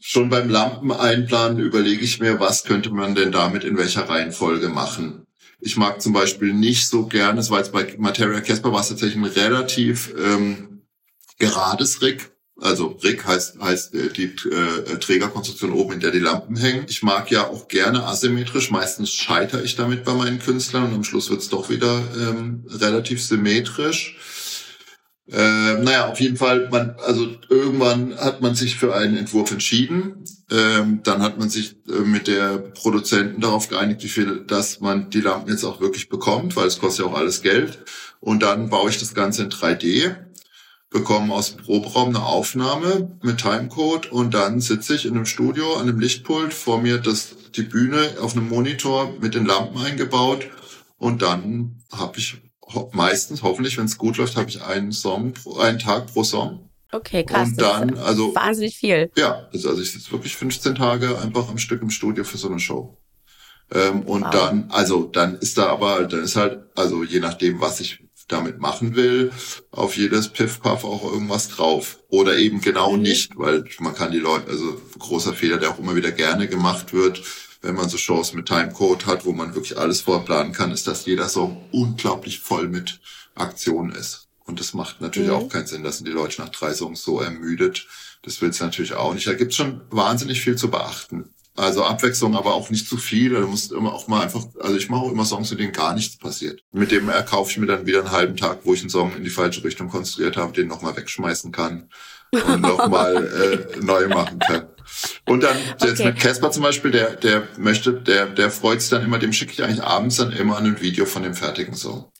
[0.00, 5.26] schon beim Lampeneinplanen überlege ich mir, was könnte man denn damit in welcher Reihenfolge machen.
[5.60, 8.88] Ich mag zum Beispiel nicht so gerne, es war jetzt bei Materia Casper war es
[8.88, 10.82] tatsächlich ein relativ ähm,
[11.38, 12.30] gerades Rig.
[12.60, 16.84] Also Rig heißt, heißt äh, die äh, Trägerkonstruktion oben, in der die Lampen hängen.
[16.88, 18.70] Ich mag ja auch gerne asymmetrisch.
[18.70, 22.64] Meistens scheitere ich damit bei meinen Künstlern und am Schluss wird es doch wieder ähm,
[22.68, 24.18] relativ symmetrisch.
[25.32, 30.24] Äh, naja, auf jeden Fall, man, also irgendwann hat man sich für einen Entwurf entschieden.
[30.50, 35.08] Ähm, dann hat man sich äh, mit der Produzenten darauf geeinigt, wie viel, dass man
[35.08, 37.78] die Lampen jetzt auch wirklich bekommt, weil es kostet ja auch alles Geld.
[38.18, 40.16] Und dann baue ich das Ganze in 3D
[40.90, 45.74] bekommen aus dem Proberaum eine Aufnahme mit Timecode und dann sitze ich in einem Studio
[45.74, 50.48] an einem Lichtpult vor mir das die Bühne auf einem Monitor mit den Lampen eingebaut
[50.98, 52.38] und dann habe ich
[52.74, 56.70] ho meistens hoffentlich wenn es gut läuft habe ich einen Song einen Tag pro Song
[56.92, 57.50] Okay, krass.
[57.50, 58.34] Und dann, also.
[58.34, 59.10] Wahnsinnig viel.
[59.16, 62.58] Ja, also ich sitze wirklich 15 Tage einfach am Stück im Studio für so eine
[62.58, 62.98] Show.
[63.72, 64.30] Ähm, und wow.
[64.30, 68.60] dann, also dann ist da aber, dann ist halt, also je nachdem, was ich damit
[68.60, 69.32] machen will,
[69.70, 71.98] auf jedes Piff-Puff auch irgendwas drauf.
[72.08, 73.02] Oder eben genau mhm.
[73.02, 76.92] nicht, weil man kann die Leute, also großer Fehler, der auch immer wieder gerne gemacht
[76.92, 77.22] wird,
[77.62, 81.06] wenn man so Shows mit Timecode hat, wo man wirklich alles vorplanen kann, ist, dass
[81.06, 83.00] jeder Song unglaublich voll mit
[83.34, 84.28] Aktionen ist.
[84.44, 85.36] Und das macht natürlich mhm.
[85.36, 87.86] auch keinen Sinn, dass sind die Leute nach drei Songs so ermüdet.
[88.22, 89.26] Das willst du natürlich auch nicht.
[89.26, 91.30] Da gibt's schon wahnsinnig viel zu beachten.
[91.60, 93.34] Also Abwechslung, aber auch nicht zu viel.
[93.34, 95.94] Du musst immer auch mal einfach, also ich mache auch immer Songs, in denen gar
[95.94, 96.62] nichts passiert.
[96.72, 99.24] Mit dem erkaufe ich mir dann wieder einen halben Tag, wo ich einen Song in
[99.24, 101.90] die falsche Richtung konstruiert habe, den nochmal wegschmeißen kann
[102.32, 104.68] und nochmal äh, neu machen kann.
[105.26, 106.06] Und dann jetzt okay.
[106.06, 109.52] mit Casper zum Beispiel, der, der möchte, der, der freut sich dann immer, dem schicke
[109.52, 112.10] ich eigentlich abends dann immer ein Video von dem fertigen Song.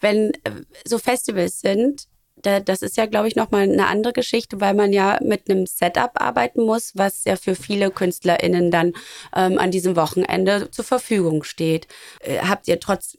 [0.00, 0.52] Wenn äh,
[0.84, 2.04] so Festivals sind,
[2.42, 5.66] da, das ist ja, glaube ich, nochmal eine andere Geschichte, weil man ja mit einem
[5.66, 8.92] Setup arbeiten muss, was ja für viele KünstlerInnen dann
[9.34, 11.86] ähm, an diesem Wochenende zur Verfügung steht.
[12.20, 13.16] Äh, habt ihr trotz,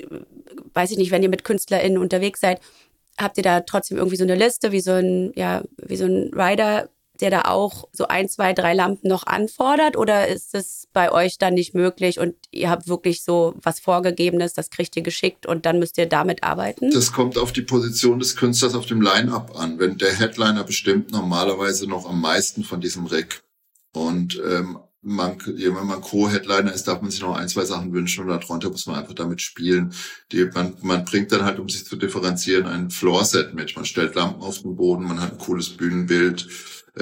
[0.74, 2.62] weiß ich nicht, wenn ihr mit KünstlerInnen unterwegs seid,
[3.18, 6.32] habt ihr da trotzdem irgendwie so eine Liste, wie so ein, ja, wie so ein
[6.34, 6.90] Rider,
[7.22, 9.98] der da auch so ein, zwei, drei Lampen noch anfordert?
[9.98, 14.54] Oder ist es bei euch dann nicht möglich und ihr habt wirklich so was Vorgegebenes,
[14.54, 16.92] das kriegt ihr geschickt und dann müsst ihr damit arbeiten?
[16.92, 19.80] Das kommt auf die Position des Künstlers auf dem Line-Up an.
[19.80, 23.42] Wenn der Headliner bestimmt normalerweise noch am meisten von diesem Rig.
[23.94, 28.24] Und ähm, man, wenn man Co-Headliner ist, darf man sich noch ein, zwei Sachen wünschen
[28.24, 29.94] und darunter muss man einfach damit spielen.
[30.32, 33.76] Die, man, man bringt dann halt, um sich zu differenzieren, ein Floor-Set mit.
[33.76, 36.48] Man stellt Lampen auf den Boden, man hat ein cooles Bühnenbild,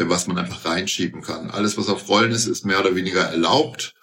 [0.06, 1.50] was man einfach reinschieben kann.
[1.50, 3.94] Alles, was auf Rollen ist, ist mehr oder weniger erlaubt.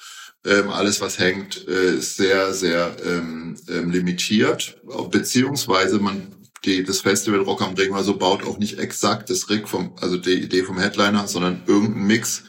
[0.46, 4.76] Ähm, alles, was hängt, äh, ist sehr, sehr ähm, ähm, limitiert.
[5.10, 9.48] Beziehungsweise man die, das Festival Rock am Ring oder so baut auch nicht exakt das
[9.50, 12.44] Rig vom, also die Idee vom Headliner, sondern irgendein Mix,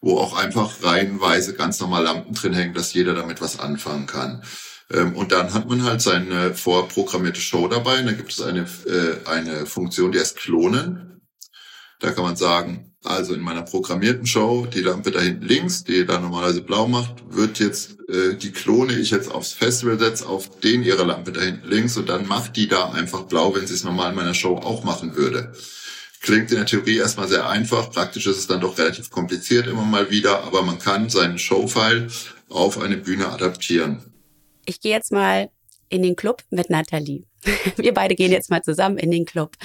[0.00, 4.42] wo auch einfach reihenweise ganz normal Lampen drin hängen, dass jeder damit was anfangen kann.
[4.92, 8.00] Ähm, und dann hat man halt seine vorprogrammierte Show dabei.
[8.00, 11.20] Und da gibt es eine, äh, eine Funktion, die heißt Klonen.
[12.00, 16.04] Da kann man sagen, also in meiner programmierten Show, die Lampe da hinten links, die
[16.04, 20.60] da normalerweise blau macht, wird jetzt, äh, die klone ich jetzt aufs Festival setz auf
[20.60, 23.74] den ihre Lampe da hinten links und dann macht die da einfach blau, wenn sie
[23.74, 25.52] es normal in meiner Show auch machen würde.
[26.20, 29.84] Klingt in der Theorie erstmal sehr einfach, praktisch ist es dann doch relativ kompliziert immer
[29.84, 32.08] mal wieder, aber man kann seinen Showfile
[32.50, 34.02] auf eine Bühne adaptieren.
[34.66, 35.48] Ich gehe jetzt mal
[35.88, 37.29] in den Club mit Nathalie.
[37.76, 39.56] Wir beide gehen jetzt mal zusammen in den Club.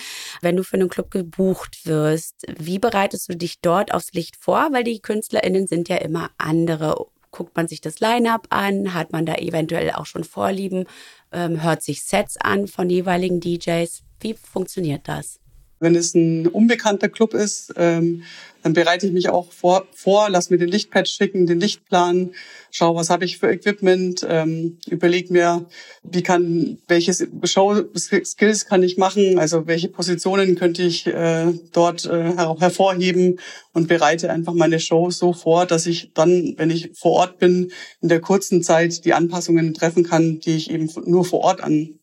[0.41, 4.69] Wenn du für einen Club gebucht wirst, wie bereitest du dich dort aufs Licht vor?
[4.71, 7.07] Weil die KünstlerInnen sind ja immer andere.
[7.31, 8.93] Guckt man sich das Line-up an?
[8.93, 10.85] Hat man da eventuell auch schon Vorlieben?
[11.31, 14.03] Ähm, hört sich Sets an von jeweiligen DJs?
[14.21, 15.39] Wie funktioniert das?
[15.79, 18.23] Wenn es ein unbekannter Club ist, ähm,
[18.65, 22.31] dann bereite ich mich auch vor, vor lass mir den Lichtpad schicken, den Lichtplan,
[22.71, 25.67] schau, was habe ich für Equipment, ähm, überleg mir,
[26.01, 32.33] wie kann, welche Show-Skills kann ich machen, also welche Positionen könnte ich äh, dort äh,
[32.35, 33.39] hervorheben
[33.73, 37.71] und bereite einfach meine Show so vor, dass ich dann, wenn ich vor Ort bin,
[38.01, 41.99] in der kurzen Zeit die Anpassungen treffen kann, die ich eben nur vor Ort an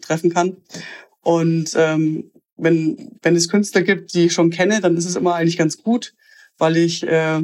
[0.00, 0.58] treffen kann.
[1.22, 5.34] Und ähm, wenn, wenn es Künstler gibt, die ich schon kenne, dann ist es immer
[5.34, 6.14] eigentlich ganz gut,
[6.58, 7.42] weil ich äh,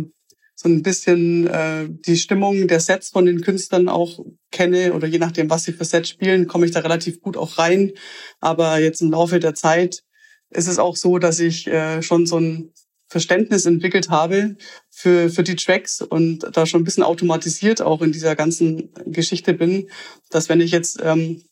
[0.55, 5.19] so ein bisschen äh, die Stimmung der Sets von den Künstlern auch kenne oder je
[5.19, 7.93] nachdem, was sie für Sets spielen, komme ich da relativ gut auch rein.
[8.41, 10.03] Aber jetzt im Laufe der Zeit
[10.51, 12.73] ist es auch so, dass ich äh, schon so ein
[13.09, 14.57] Verständnis entwickelt habe
[14.89, 19.53] für, für die Tracks und da schon ein bisschen automatisiert auch in dieser ganzen Geschichte
[19.53, 19.91] bin,
[20.31, 21.43] dass wenn ich jetzt ähm,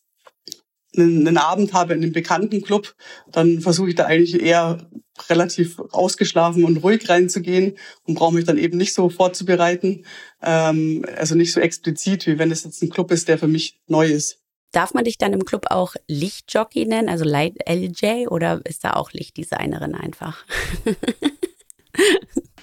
[0.97, 2.95] einen, einen Abend habe in einem bekannten Club,
[3.31, 4.89] dann versuche ich da eigentlich eher
[5.29, 10.05] relativ ausgeschlafen und ruhig reinzugehen und brauche mich dann eben nicht so vorzubereiten.
[10.43, 13.81] Ähm, also nicht so explizit, wie wenn es jetzt ein Club ist, der für mich
[13.87, 14.39] neu ist.
[14.73, 18.93] Darf man dich dann im Club auch Lichtjockey nennen, also Light LJ, oder ist da
[18.93, 20.45] auch Lichtdesignerin einfach?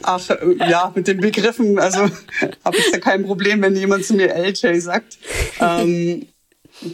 [0.03, 1.99] Ach äh, ja, mit den Begriffen, also
[2.63, 5.17] habe ich da kein Problem, wenn jemand zu mir LJ sagt.
[5.59, 6.27] Ähm,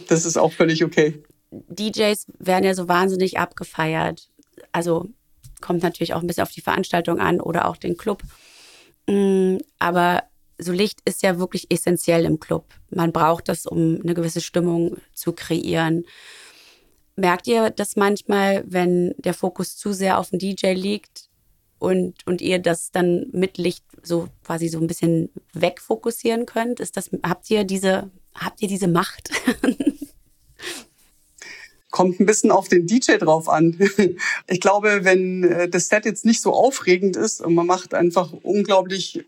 [0.08, 1.22] das ist auch völlig okay.
[1.50, 4.28] DJs werden ja so wahnsinnig abgefeiert.
[4.72, 5.08] Also
[5.60, 8.22] kommt natürlich auch ein bisschen auf die Veranstaltung an oder auch den Club.
[9.08, 10.24] Mm, aber
[10.58, 12.66] so Licht ist ja wirklich essentiell im Club.
[12.90, 16.04] Man braucht das, um eine gewisse Stimmung zu kreieren.
[17.16, 21.28] Merkt ihr das manchmal, wenn der Fokus zu sehr auf den DJ liegt
[21.78, 26.80] und, und ihr das dann mit Licht so quasi so ein bisschen wegfokussieren könnt?
[26.80, 29.30] Ist das, habt ihr diese habt ihr diese Macht?
[31.90, 33.78] Kommt ein bisschen auf den DJ drauf an.
[34.48, 38.32] Ich glaube, wenn äh, das Set jetzt nicht so aufregend ist und man macht einfach
[38.42, 39.24] unglaublich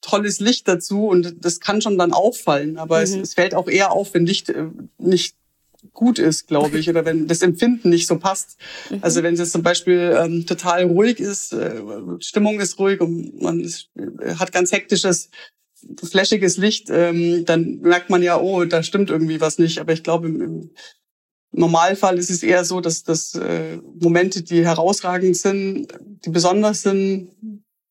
[0.00, 2.78] tolles Licht dazu und das kann schon dann auffallen.
[2.78, 3.04] Aber mhm.
[3.04, 4.66] es, es, fällt auch eher auf, wenn Licht äh,
[4.98, 5.36] nicht
[5.92, 8.58] gut ist, glaube ich, oder wenn das Empfinden nicht so passt.
[8.90, 8.98] Mhm.
[9.02, 11.80] Also wenn es jetzt zum Beispiel ähm, total ruhig ist, äh,
[12.20, 15.30] Stimmung ist ruhig und man ist, äh, hat ganz hektisches
[16.02, 19.78] flashiges Licht, ähm, dann merkt man ja, oh, da stimmt irgendwie was nicht.
[19.78, 20.70] Aber ich glaube, im, im
[21.52, 25.88] Normalfall ist es eher so, dass, dass äh, Momente, die herausragend sind,
[26.24, 27.30] die besonders sind,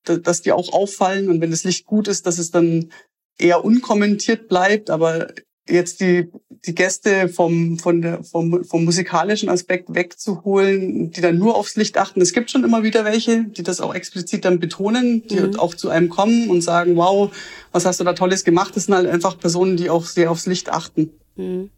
[0.04, 1.30] dass die auch auffallen.
[1.30, 2.92] Und wenn das Licht gut ist, dass es dann
[3.38, 4.90] eher unkommentiert bleibt.
[4.90, 5.28] Aber
[5.70, 6.30] jetzt die,
[6.66, 11.98] die Gäste vom, von der, vom, vom musikalischen Aspekt wegzuholen, die dann nur aufs Licht
[11.98, 12.22] achten.
[12.22, 15.60] Es gibt schon immer wieder welche, die das auch explizit dann betonen, die mhm.
[15.60, 17.32] auch zu einem kommen und sagen, wow,
[17.72, 18.76] was hast du da Tolles gemacht?
[18.76, 21.12] Das sind halt einfach Personen, die auch sehr aufs Licht achten.
[21.36, 21.70] Mhm.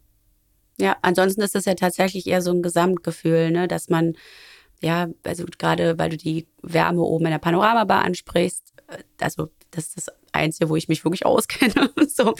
[0.78, 4.14] Ja, ansonsten ist das ja tatsächlich eher so ein Gesamtgefühl, ne, dass man,
[4.80, 8.71] ja, also gerade weil du die Wärme oben in der Panoramabar ansprichst,
[9.20, 11.90] also das ist das Einzige, wo ich mich wirklich auskenne.
[12.08, 12.34] so,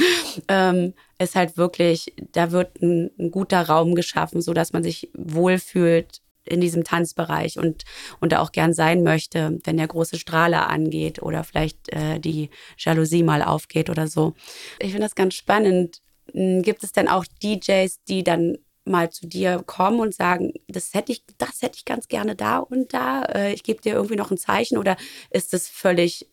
[0.49, 5.11] ähm, ist halt wirklich, da wird ein, ein, guter Raum geschaffen, so dass man sich
[5.15, 7.85] wohlfühlt in diesem Tanzbereich und,
[8.21, 12.51] und da auch gern sein möchte, wenn der große Strahler angeht oder vielleicht äh, die
[12.77, 14.35] Jalousie mal aufgeht oder so.
[14.81, 16.01] Ich finde das ganz spannend.
[16.33, 20.93] Hm, gibt es denn auch DJs, die dann mal zu dir kommen und sagen, das
[20.95, 23.23] hätte ich, das hätte ich ganz gerne da und da.
[23.23, 24.97] Äh, ich gebe dir irgendwie noch ein Zeichen oder
[25.31, 26.27] ist das völlig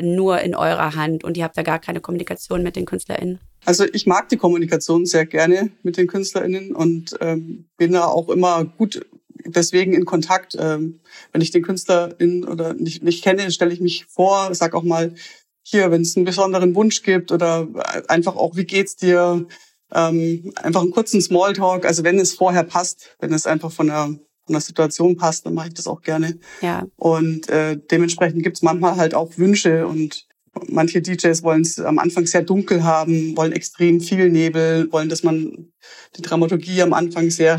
[0.00, 3.38] nur in eurer Hand und ihr habt da gar keine Kommunikation mit den KünstlerInnen?
[3.64, 8.28] Also ich mag die Kommunikation sehr gerne mit den KünstlerInnen und ähm, bin da auch
[8.28, 9.06] immer gut
[9.44, 10.56] deswegen in Kontakt.
[10.58, 11.00] Ähm,
[11.32, 15.14] wenn ich den KünstlerInnen oder nicht, nicht kenne, stelle ich mich vor, sag auch mal,
[15.62, 17.68] hier, wenn es einen besonderen Wunsch gibt oder
[18.08, 19.46] einfach auch, wie geht's dir?
[19.92, 24.18] Ähm, einfach einen kurzen Smalltalk, also wenn es vorher passt, wenn es einfach von der
[24.50, 26.38] von der Situation passt, dann mache ich das auch gerne.
[26.60, 26.84] Ja.
[26.96, 30.26] Und äh, dementsprechend gibt's manchmal halt auch Wünsche und
[30.66, 35.22] manche DJs wollen es am Anfang sehr dunkel haben, wollen extrem viel Nebel, wollen, dass
[35.22, 35.70] man
[36.16, 37.58] die Dramaturgie am Anfang sehr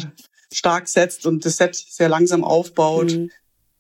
[0.52, 3.14] stark setzt und das Set sehr langsam aufbaut.
[3.14, 3.30] Mhm.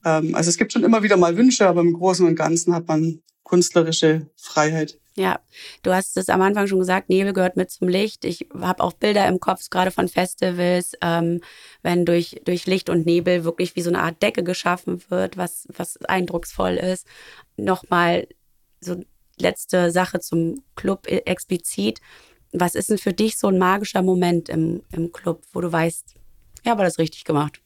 [0.05, 2.87] Ähm, also es gibt schon immer wieder mal Wünsche, aber im Großen und Ganzen hat
[2.87, 5.00] man künstlerische Freiheit.
[5.17, 5.41] Ja,
[5.83, 8.23] du hast es am Anfang schon gesagt, Nebel gehört mit zum Licht.
[8.23, 11.41] Ich habe auch Bilder im Kopf, gerade von Festivals, ähm,
[11.81, 15.67] wenn durch, durch Licht und Nebel wirklich wie so eine Art Decke geschaffen wird, was,
[15.75, 17.05] was eindrucksvoll ist.
[17.57, 18.27] Nochmal
[18.79, 19.03] so
[19.37, 21.99] letzte Sache zum Club e, explizit.
[22.53, 26.15] Was ist denn für dich so ein magischer Moment im, im Club, wo du weißt,
[26.63, 27.61] ja, war das richtig gemacht?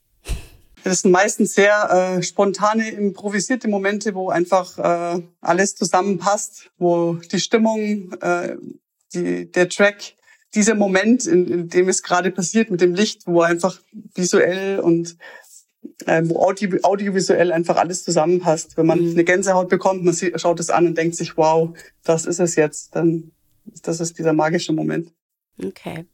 [0.86, 7.39] Das sind meistens sehr äh, spontane, improvisierte Momente, wo einfach äh, alles zusammenpasst, wo die
[7.39, 8.56] Stimmung, äh,
[9.12, 10.13] die, der Track,
[10.54, 13.82] dieser Moment, in, in dem es gerade passiert mit dem Licht, wo einfach
[14.13, 15.17] visuell und
[16.06, 18.78] äh, wo audio, audiovisuell einfach alles zusammenpasst.
[18.78, 19.12] Wenn man mhm.
[19.13, 22.56] eine Gänsehaut bekommt, man sieht, schaut es an und denkt sich, wow, das ist es
[22.56, 23.32] jetzt, dann
[23.82, 25.12] das ist dieser magische Moment.
[25.58, 26.06] Okay.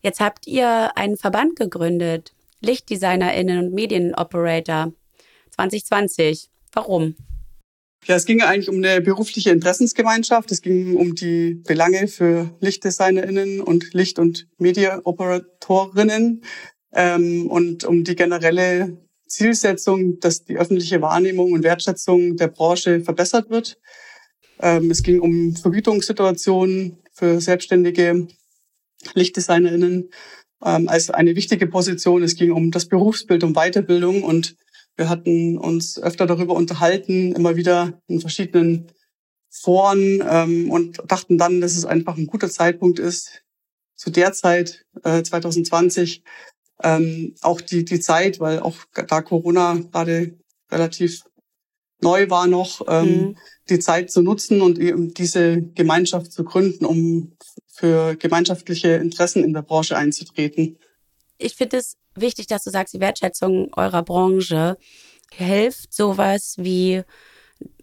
[0.00, 4.92] Jetzt habt ihr einen Verband gegründet, LichtdesignerInnen und Medienoperator
[5.50, 6.48] 2020.
[6.72, 7.16] Warum?
[8.06, 10.50] Ja, es ging eigentlich um eine berufliche Interessensgemeinschaft.
[10.52, 16.42] Es ging um die Belange für LichtdesignerInnen und Licht- und Medienoperatorinnen
[16.92, 18.96] ähm, und um die generelle
[19.26, 23.78] Zielsetzung, dass die öffentliche Wahrnehmung und Wertschätzung der Branche verbessert wird.
[24.60, 28.28] Ähm, es ging um Vergütungssituationen für selbstständige
[29.14, 30.10] LichtdesignerInnen
[30.64, 32.22] ähm, als eine wichtige Position.
[32.22, 34.56] Es ging um das Berufsbild, um Weiterbildung und
[34.96, 38.92] wir hatten uns öfter darüber unterhalten, immer wieder in verschiedenen
[39.50, 43.42] Foren ähm, und dachten dann, dass es einfach ein guter Zeitpunkt ist,
[43.96, 46.22] zu der Zeit, äh, 2020,
[46.82, 48.76] ähm, auch die, die Zeit, weil auch
[49.08, 50.38] da Corona gerade
[50.70, 51.24] relativ
[52.02, 53.36] neu war noch, ähm, mhm.
[53.68, 57.32] die Zeit zu nutzen und eben diese Gemeinschaft zu gründen, um
[57.66, 60.78] für gemeinschaftliche Interessen in der Branche einzutreten.
[61.38, 64.76] Ich finde es wichtig, dass du sagst, die Wertschätzung eurer Branche
[65.32, 67.02] hilft sowas wie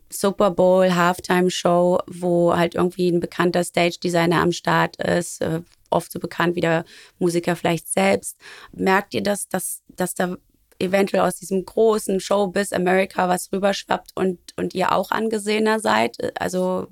[0.09, 5.61] Super Bowl, Halftime Show, wo halt irgendwie ein bekannter Stage Designer am Start ist, äh,
[5.89, 6.85] oft so bekannt wie der
[7.19, 8.37] Musiker vielleicht selbst.
[8.71, 10.37] Merkt ihr das, dass, dass da
[10.79, 16.17] eventuell aus diesem großen Showbiz America was rüberschwappt und, und ihr auch angesehener seid?
[16.39, 16.87] Also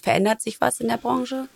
[0.00, 1.48] verändert sich was in der Branche?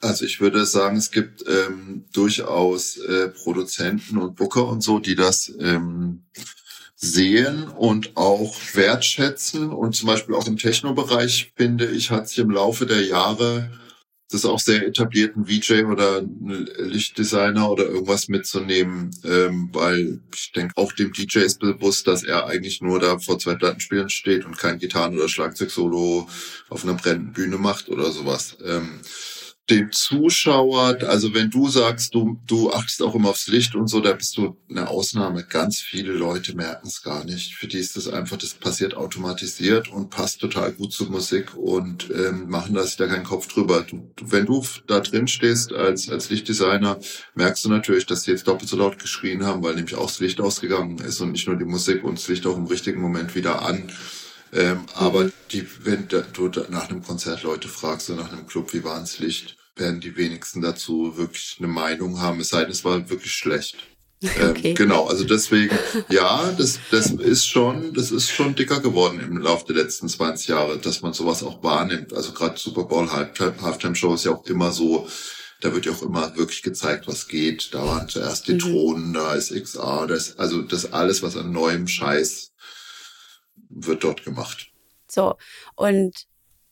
[0.00, 5.14] Also ich würde sagen, es gibt ähm, durchaus äh, Produzenten und Booker und so, die
[5.14, 6.24] das ähm,
[6.96, 9.70] sehen und auch wertschätzen.
[9.70, 13.70] Und zum Beispiel auch im Techno-Bereich, finde ich, hat sich im Laufe der Jahre
[14.34, 16.22] das auch sehr etablierten VJ oder
[16.78, 22.46] Lichtdesigner oder irgendwas mitzunehmen, ähm, weil ich denke, auch dem DJ ist bewusst, dass er
[22.46, 26.28] eigentlich nur da vor zwei Plattenspielen steht und kein Gitarren- oder Schlagzeugsolo
[26.68, 28.56] auf einer brennenden Bühne macht oder sowas.
[28.64, 29.00] Ähm,
[29.70, 34.00] dem Zuschauer, also wenn du sagst, du, du achtest auch immer aufs Licht und so,
[34.00, 35.44] da bist du eine Ausnahme.
[35.44, 37.54] Ganz viele Leute merken es gar nicht.
[37.54, 42.10] Für die ist das einfach, das passiert automatisiert und passt total gut zur Musik und
[42.10, 43.82] ähm, machen da sich da keinen Kopf drüber.
[43.88, 46.98] Du, wenn du da drin stehst als, als Lichtdesigner,
[47.34, 50.18] merkst du natürlich, dass die jetzt doppelt so laut geschrien haben, weil nämlich auch das
[50.18, 53.36] Licht ausgegangen ist und nicht nur die Musik und das Licht auch im richtigen Moment
[53.36, 53.90] wieder an.
[54.52, 55.32] Ähm, aber mhm.
[55.50, 59.18] die, wenn du nach einem Konzert Leute fragst oder nach einem Club, wie war das
[59.18, 63.32] Licht, werden die wenigsten dazu wirklich eine Meinung haben, es sei denn, es war wirklich
[63.32, 63.76] schlecht.
[64.38, 64.68] Ähm, okay.
[64.68, 65.76] Ähm, genau, also deswegen,
[66.08, 70.46] ja, das, das ist schon, das ist schon dicker geworden im Laufe der letzten 20
[70.46, 72.12] Jahre, dass man sowas auch wahrnimmt.
[72.12, 75.08] Also gerade Super Bowl Halftime Show ist ja auch immer so,
[75.60, 77.74] da wird ja auch immer wirklich gezeigt, was geht.
[77.74, 78.58] Da waren zuerst die mhm.
[78.60, 82.51] Thronen, da ist XR, das, also das alles, was an neuem Scheiß
[83.74, 84.70] wird dort gemacht.
[85.08, 85.36] So,
[85.74, 86.26] und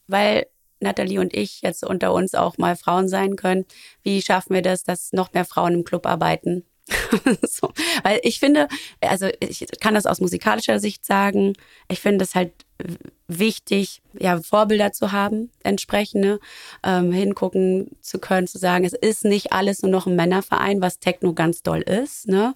[0.07, 0.47] weil
[0.81, 3.67] Nathalie und ich jetzt unter uns auch mal Frauen sein können,
[4.03, 6.65] wie schaffen wir das, dass noch mehr Frauen im Club arbeiten?
[7.43, 7.73] so.
[8.03, 8.67] Weil ich finde,
[9.01, 11.53] also ich kann das aus musikalischer Sicht sagen,
[11.89, 12.53] ich finde es halt
[13.39, 16.41] wichtig, ja, Vorbilder zu haben, entsprechende,
[16.83, 20.99] ähm, hingucken zu können, zu sagen, es ist nicht alles nur noch ein Männerverein, was
[20.99, 22.27] Techno ganz doll ist.
[22.27, 22.55] Ne?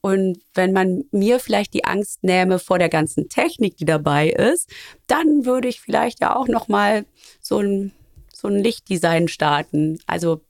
[0.00, 4.70] Und wenn man mir vielleicht die Angst nähme vor der ganzen Technik, die dabei ist,
[5.06, 7.04] dann würde ich vielleicht ja auch noch mal
[7.40, 7.92] so ein
[8.32, 9.98] so ein Lichtdesign starten.
[10.06, 10.42] Also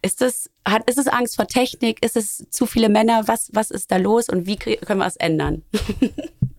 [0.00, 2.02] ist es hat ist es Angst vor Technik?
[2.02, 3.28] Ist es zu viele Männer?
[3.28, 5.62] Was was ist da los und wie können wir es ändern?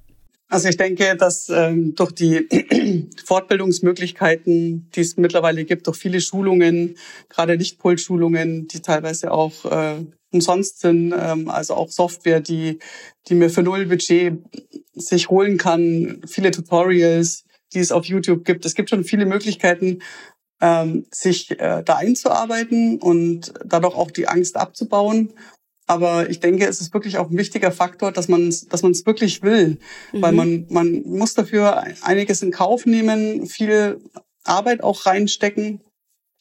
[0.48, 6.98] Also ich denke, dass ähm, durch die Fortbildungsmöglichkeiten, die es mittlerweile gibt, durch viele Schulungen,
[7.30, 12.80] gerade Lichtpult-Schulungen, die teilweise auch äh, umsonst sind, ähm, also auch Software, die,
[13.28, 14.38] die mir für null Budget
[14.94, 18.66] sich holen kann, viele Tutorials, die es auf YouTube gibt.
[18.66, 20.00] Es gibt schon viele Möglichkeiten,
[20.62, 25.34] ähm, sich äh, da einzuarbeiten und dadurch auch die Angst abzubauen.
[25.88, 28.92] Aber ich denke, es ist wirklich auch ein wichtiger Faktor, dass man es dass man
[28.92, 29.80] es wirklich will,
[30.12, 30.22] mhm.
[30.22, 34.02] weil man man muss dafür einiges in Kauf nehmen, viel
[34.44, 35.82] Arbeit auch reinstecken.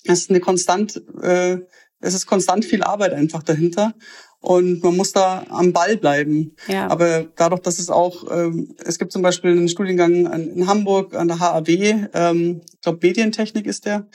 [0.05, 1.59] Es ist eine konstant äh,
[2.01, 3.95] es ist konstant viel Arbeit einfach dahinter
[4.45, 6.55] und man muss da am Ball bleiben.
[6.69, 6.89] Ja.
[6.91, 11.29] Aber dadurch, dass es auch, ähm, es gibt zum Beispiel einen Studiengang in Hamburg an
[11.29, 14.07] der HAW, ähm, ich glaube Medientechnik ist der,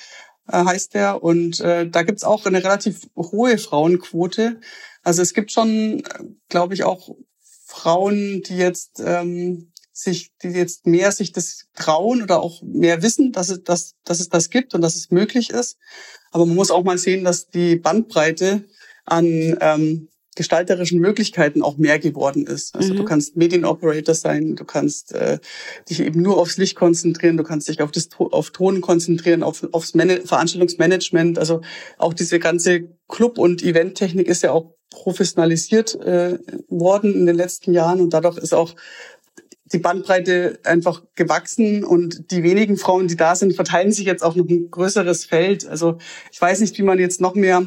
[0.47, 4.59] äh, heißt der, und äh, da gibt's auch eine relativ hohe Frauenquote.
[5.10, 6.04] Also es gibt schon,
[6.50, 7.15] glaube ich, auch
[7.65, 13.32] Frauen, die jetzt ähm, sich, die jetzt mehr sich das trauen oder auch mehr wissen,
[13.32, 15.80] dass es, dass, dass es das gibt und dass es möglich ist.
[16.30, 18.66] Aber man muss auch mal sehen, dass die Bandbreite
[19.05, 19.26] an
[19.62, 22.76] ähm, gestalterischen Möglichkeiten auch mehr geworden ist.
[22.76, 22.97] Also mhm.
[22.97, 25.39] du kannst Medienoperator sein, du kannst äh,
[25.89, 29.68] dich eben nur aufs Licht konzentrieren, du kannst dich auf das auf Ton konzentrieren, auf,
[29.72, 31.39] aufs Man Veranstaltungsmanagement.
[31.39, 31.62] Also
[31.97, 37.73] auch diese ganze Club- und Eventtechnik ist ja auch professionalisiert äh, worden in den letzten
[37.73, 38.75] Jahren und dadurch ist auch
[39.71, 44.35] die Bandbreite einfach gewachsen und die wenigen Frauen, die da sind, verteilen sich jetzt auf
[44.35, 45.67] noch ein größeres Feld.
[45.67, 45.97] Also
[46.31, 47.65] ich weiß nicht, wie man jetzt noch mehr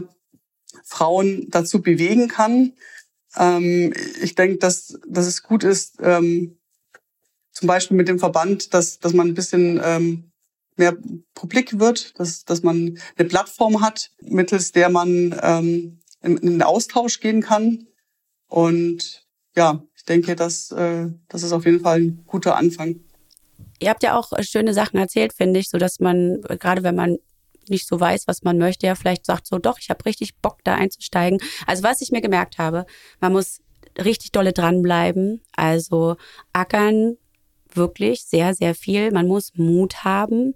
[0.85, 2.73] Frauen dazu bewegen kann.
[3.37, 6.59] Ähm, ich denke, dass, dass es gut ist, ähm,
[7.53, 10.33] zum Beispiel mit dem Verband, dass, dass man ein bisschen ähm,
[10.77, 10.97] mehr
[11.35, 16.63] publik wird, dass, dass man eine Plattform hat, mittels der man ähm, in, in den
[16.63, 17.87] Austausch gehen kann.
[18.49, 23.01] Und ja, ich denke, dass, äh, das ist auf jeden Fall ein guter Anfang.
[23.81, 27.19] Ihr habt ja auch schöne Sachen erzählt, finde ich, so dass man, gerade wenn man
[27.69, 30.59] nicht so weiß, was man möchte, ja vielleicht sagt so, doch, ich habe richtig Bock
[30.65, 31.41] da einzusteigen.
[31.67, 32.87] Also was ich mir gemerkt habe,
[33.21, 33.61] man muss
[33.99, 36.17] richtig dolle dranbleiben, also
[36.53, 37.17] ackern,
[37.77, 39.11] wirklich sehr, sehr viel.
[39.11, 40.55] Man muss Mut haben.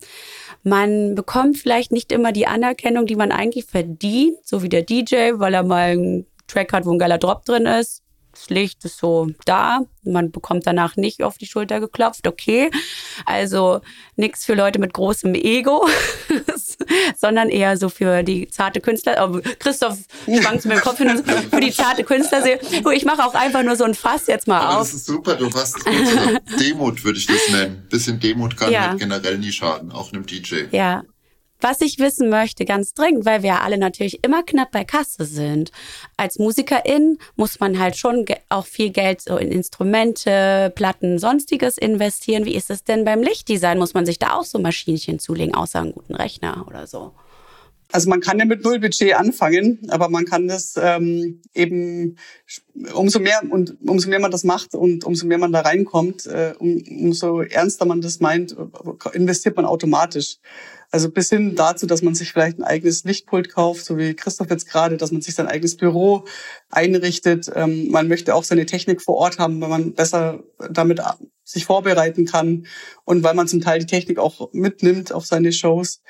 [0.62, 5.32] Man bekommt vielleicht nicht immer die Anerkennung, die man eigentlich verdient, so wie der DJ,
[5.34, 8.02] weil er mal einen Track hat, wo ein geiler Drop drin ist
[8.36, 12.70] das Licht ist so da, man bekommt danach nicht auf die Schulter geklopft, okay.
[13.24, 13.80] Also
[14.14, 15.86] nichts für Leute mit großem Ego,
[17.16, 19.30] sondern eher so für die zarte Künstler.
[19.30, 22.42] Oh, Christoph schwankt mit dem Kopf hin und für die zarte Künstler.
[22.84, 24.86] Oh, ich mache auch einfach nur so ein Fass jetzt mal Aber auf.
[24.86, 25.76] Das ist super, du hast
[26.60, 27.86] Demut, würde ich das nennen.
[27.88, 28.94] Bisschen Demut kann ja.
[28.94, 30.64] generell nie schaden, auch einem DJ.
[30.70, 31.02] Ja,
[31.60, 35.24] was ich wissen möchte, ganz dringend, weil wir ja alle natürlich immer knapp bei Kasse
[35.24, 35.70] sind.
[36.16, 42.44] Als Musikerin muss man halt schon auch viel Geld so in Instrumente, Platten, sonstiges investieren.
[42.44, 43.78] Wie ist es denn beim Lichtdesign?
[43.78, 47.12] Muss man sich da auch so Maschinchen zulegen, außer einen guten Rechner oder so?
[47.92, 52.16] Also man kann ja mit null Budget anfangen, aber man kann das ähm, eben
[52.94, 56.54] umso mehr und umso mehr man das macht und umso mehr man da reinkommt, äh,
[56.58, 58.56] um, umso ernster man das meint,
[59.12, 60.38] investiert man automatisch.
[60.90, 64.50] Also bis hin dazu, dass man sich vielleicht ein eigenes Lichtpult kauft, so wie Christoph
[64.50, 66.24] jetzt gerade, dass man sich sein eigenes Büro
[66.70, 67.50] einrichtet.
[67.54, 71.00] Ähm, man möchte auch seine Technik vor Ort haben, weil man besser damit
[71.44, 72.66] sich vorbereiten kann
[73.04, 76.02] und weil man zum Teil die Technik auch mitnimmt auf seine Shows.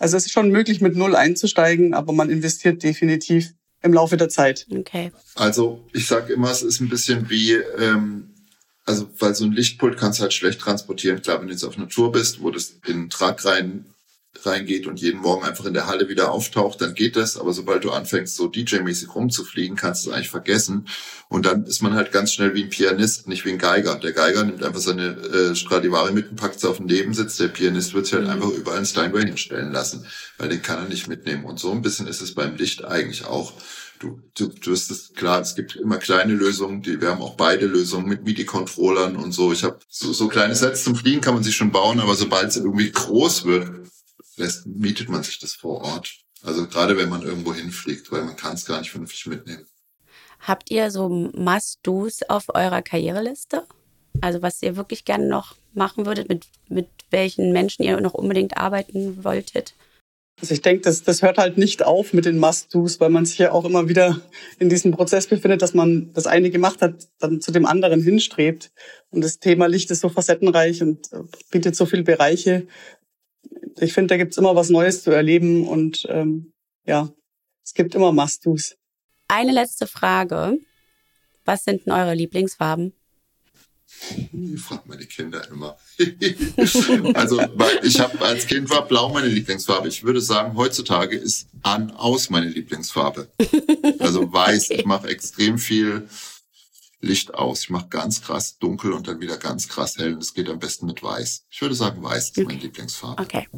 [0.00, 4.30] Also es ist schon möglich, mit Null einzusteigen, aber man investiert definitiv im Laufe der
[4.30, 4.66] Zeit.
[4.70, 5.12] Okay.
[5.34, 8.30] Also ich sage immer, es ist ein bisschen wie, ähm,
[8.86, 11.20] also weil so ein Lichtpult kannst du halt schlecht transportieren.
[11.20, 13.84] Klar, wenn du jetzt auf einer Tour bist, wo das in den Trag rein
[14.42, 17.36] reingeht und jeden Morgen einfach in der Halle wieder auftaucht, dann geht das.
[17.36, 20.86] Aber sobald du anfängst, so DJ-mäßig rumzufliegen, kannst du es eigentlich vergessen.
[21.28, 23.96] Und dann ist man halt ganz schnell wie ein Pianist, nicht wie ein Geiger.
[23.96, 27.36] Der Geiger nimmt einfach seine äh, Stradivari mit und packt sie auf den Nebensitz.
[27.36, 28.30] Der Pianist wird sich halt mhm.
[28.30, 30.06] einfach überall einen Steinway hinstellen lassen,
[30.38, 31.44] weil den kann er nicht mitnehmen.
[31.44, 33.52] Und so ein bisschen ist es beim Licht eigentlich auch.
[33.98, 37.34] Du, du, du hast es klar, es gibt immer kleine Lösungen, die, wir haben auch
[37.34, 39.52] beide Lösungen mit MIDI-Controllern und so.
[39.52, 42.48] Ich habe so, so kleine Sets zum Fliegen kann man sich schon bauen, aber sobald
[42.48, 43.70] es irgendwie groß wird,
[44.36, 46.12] lässt, mietet man sich das vor Ort.
[46.42, 49.66] Also gerade wenn man irgendwo hinfliegt, weil man kann es gar nicht vernünftig mitnehmen.
[50.40, 53.66] Habt ihr so Must-Dos auf eurer Karriereliste?
[54.20, 58.56] Also was ihr wirklich gerne noch machen würdet, mit, mit welchen Menschen ihr noch unbedingt
[58.56, 59.74] arbeiten wolltet?
[60.40, 63.36] Also ich denke, das, das hört halt nicht auf mit den Must-Dos, weil man sich
[63.36, 64.20] ja auch immer wieder
[64.58, 68.72] in diesem Prozess befindet, dass man das eine gemacht hat, dann zu dem anderen hinstrebt.
[69.10, 71.10] Und das Thema Licht ist so facettenreich und
[71.50, 72.66] bietet so viele Bereiche,
[73.78, 76.52] ich finde, da gibt's immer was Neues zu erleben und ähm,
[76.84, 77.08] ja,
[77.64, 78.76] es gibt immer Must-Dos.
[79.28, 80.58] Eine letzte Frage.
[81.44, 82.92] Was sind denn eure Lieblingsfarben?
[84.32, 85.76] Ich frage meine Kinder immer.
[87.14, 87.40] also
[87.82, 89.88] ich habe als Kind war Blau meine Lieblingsfarbe.
[89.88, 93.28] Ich würde sagen, heutzutage ist an aus meine Lieblingsfarbe.
[93.98, 94.60] Also weiß.
[94.70, 94.80] Okay.
[94.80, 96.08] Ich mache extrem viel
[97.00, 97.60] Licht aus.
[97.60, 100.14] Ich mache ganz krass dunkel und dann wieder ganz krass hell.
[100.14, 101.46] Und es geht am besten mit weiß.
[101.50, 102.46] Ich würde sagen, weiß ist okay.
[102.46, 103.22] meine Lieblingsfarbe.
[103.22, 103.48] Okay.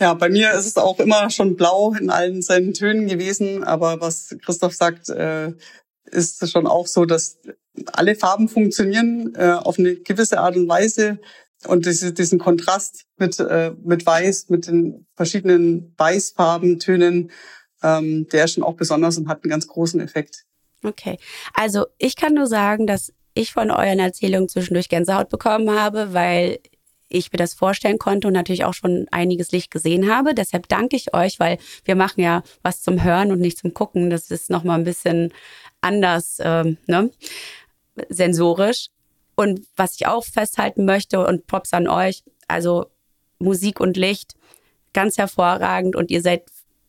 [0.00, 3.64] Ja, bei mir ist es auch immer schon blau in allen seinen Tönen gewesen.
[3.64, 5.52] Aber was Christoph sagt, äh,
[6.04, 7.38] ist schon auch so, dass
[7.92, 11.18] alle Farben funktionieren äh, auf eine gewisse Art und Weise.
[11.66, 17.30] Und diese, diesen Kontrast mit, äh, mit Weiß, mit den verschiedenen Weißfarben, Tönen,
[17.82, 20.44] ähm, der ist schon auch besonders und hat einen ganz großen Effekt.
[20.84, 21.18] Okay.
[21.54, 26.60] Also ich kann nur sagen, dass ich von euren Erzählungen zwischendurch Gänsehaut bekommen habe, weil
[27.08, 30.34] ich mir das vorstellen konnte und natürlich auch schon einiges Licht gesehen habe.
[30.34, 34.10] Deshalb danke ich euch, weil wir machen ja was zum Hören und nicht zum Gucken.
[34.10, 35.32] Das ist nochmal ein bisschen
[35.80, 37.10] anders, ähm, ne?
[38.08, 38.88] sensorisch.
[39.36, 42.86] Und was ich auch festhalten möchte und Props an euch, also
[43.38, 44.34] Musik und Licht,
[44.92, 46.44] ganz hervorragend und ihr seid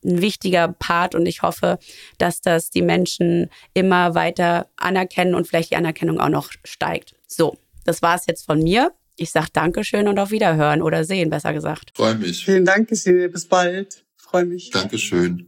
[0.05, 1.79] ein wichtiger Part und ich hoffe,
[2.17, 7.15] dass das die Menschen immer weiter anerkennen und vielleicht die Anerkennung auch noch steigt.
[7.27, 8.91] So, das war es jetzt von mir.
[9.17, 11.91] Ich sage Dankeschön und auf Wiederhören oder sehen, besser gesagt.
[11.95, 12.45] Freue mich.
[12.45, 13.29] Vielen Dank, Gesine.
[13.29, 14.04] Bis bald.
[14.25, 14.71] Freue mich.
[14.71, 15.45] Dankeschön.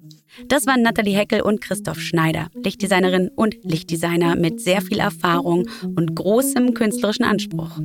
[0.48, 6.16] Das waren Nathalie Heckel und Christoph Schneider, Lichtdesignerin und Lichtdesigner mit sehr viel Erfahrung und
[6.16, 7.80] großem künstlerischen Anspruch.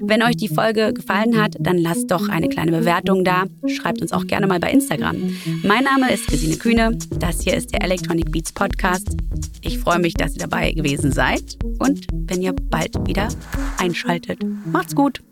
[0.00, 3.44] Wenn euch die Folge gefallen hat, dann lasst doch eine kleine Bewertung da.
[3.68, 5.16] Schreibt uns auch gerne mal bei Instagram.
[5.62, 6.98] Mein Name ist Gesine Kühne.
[7.20, 9.16] Das hier ist der Electronic Beats Podcast.
[9.60, 13.28] Ich freue mich, dass ihr dabei gewesen seid und wenn ihr bald wieder
[13.78, 14.40] einschaltet.
[14.66, 15.22] Macht's gut!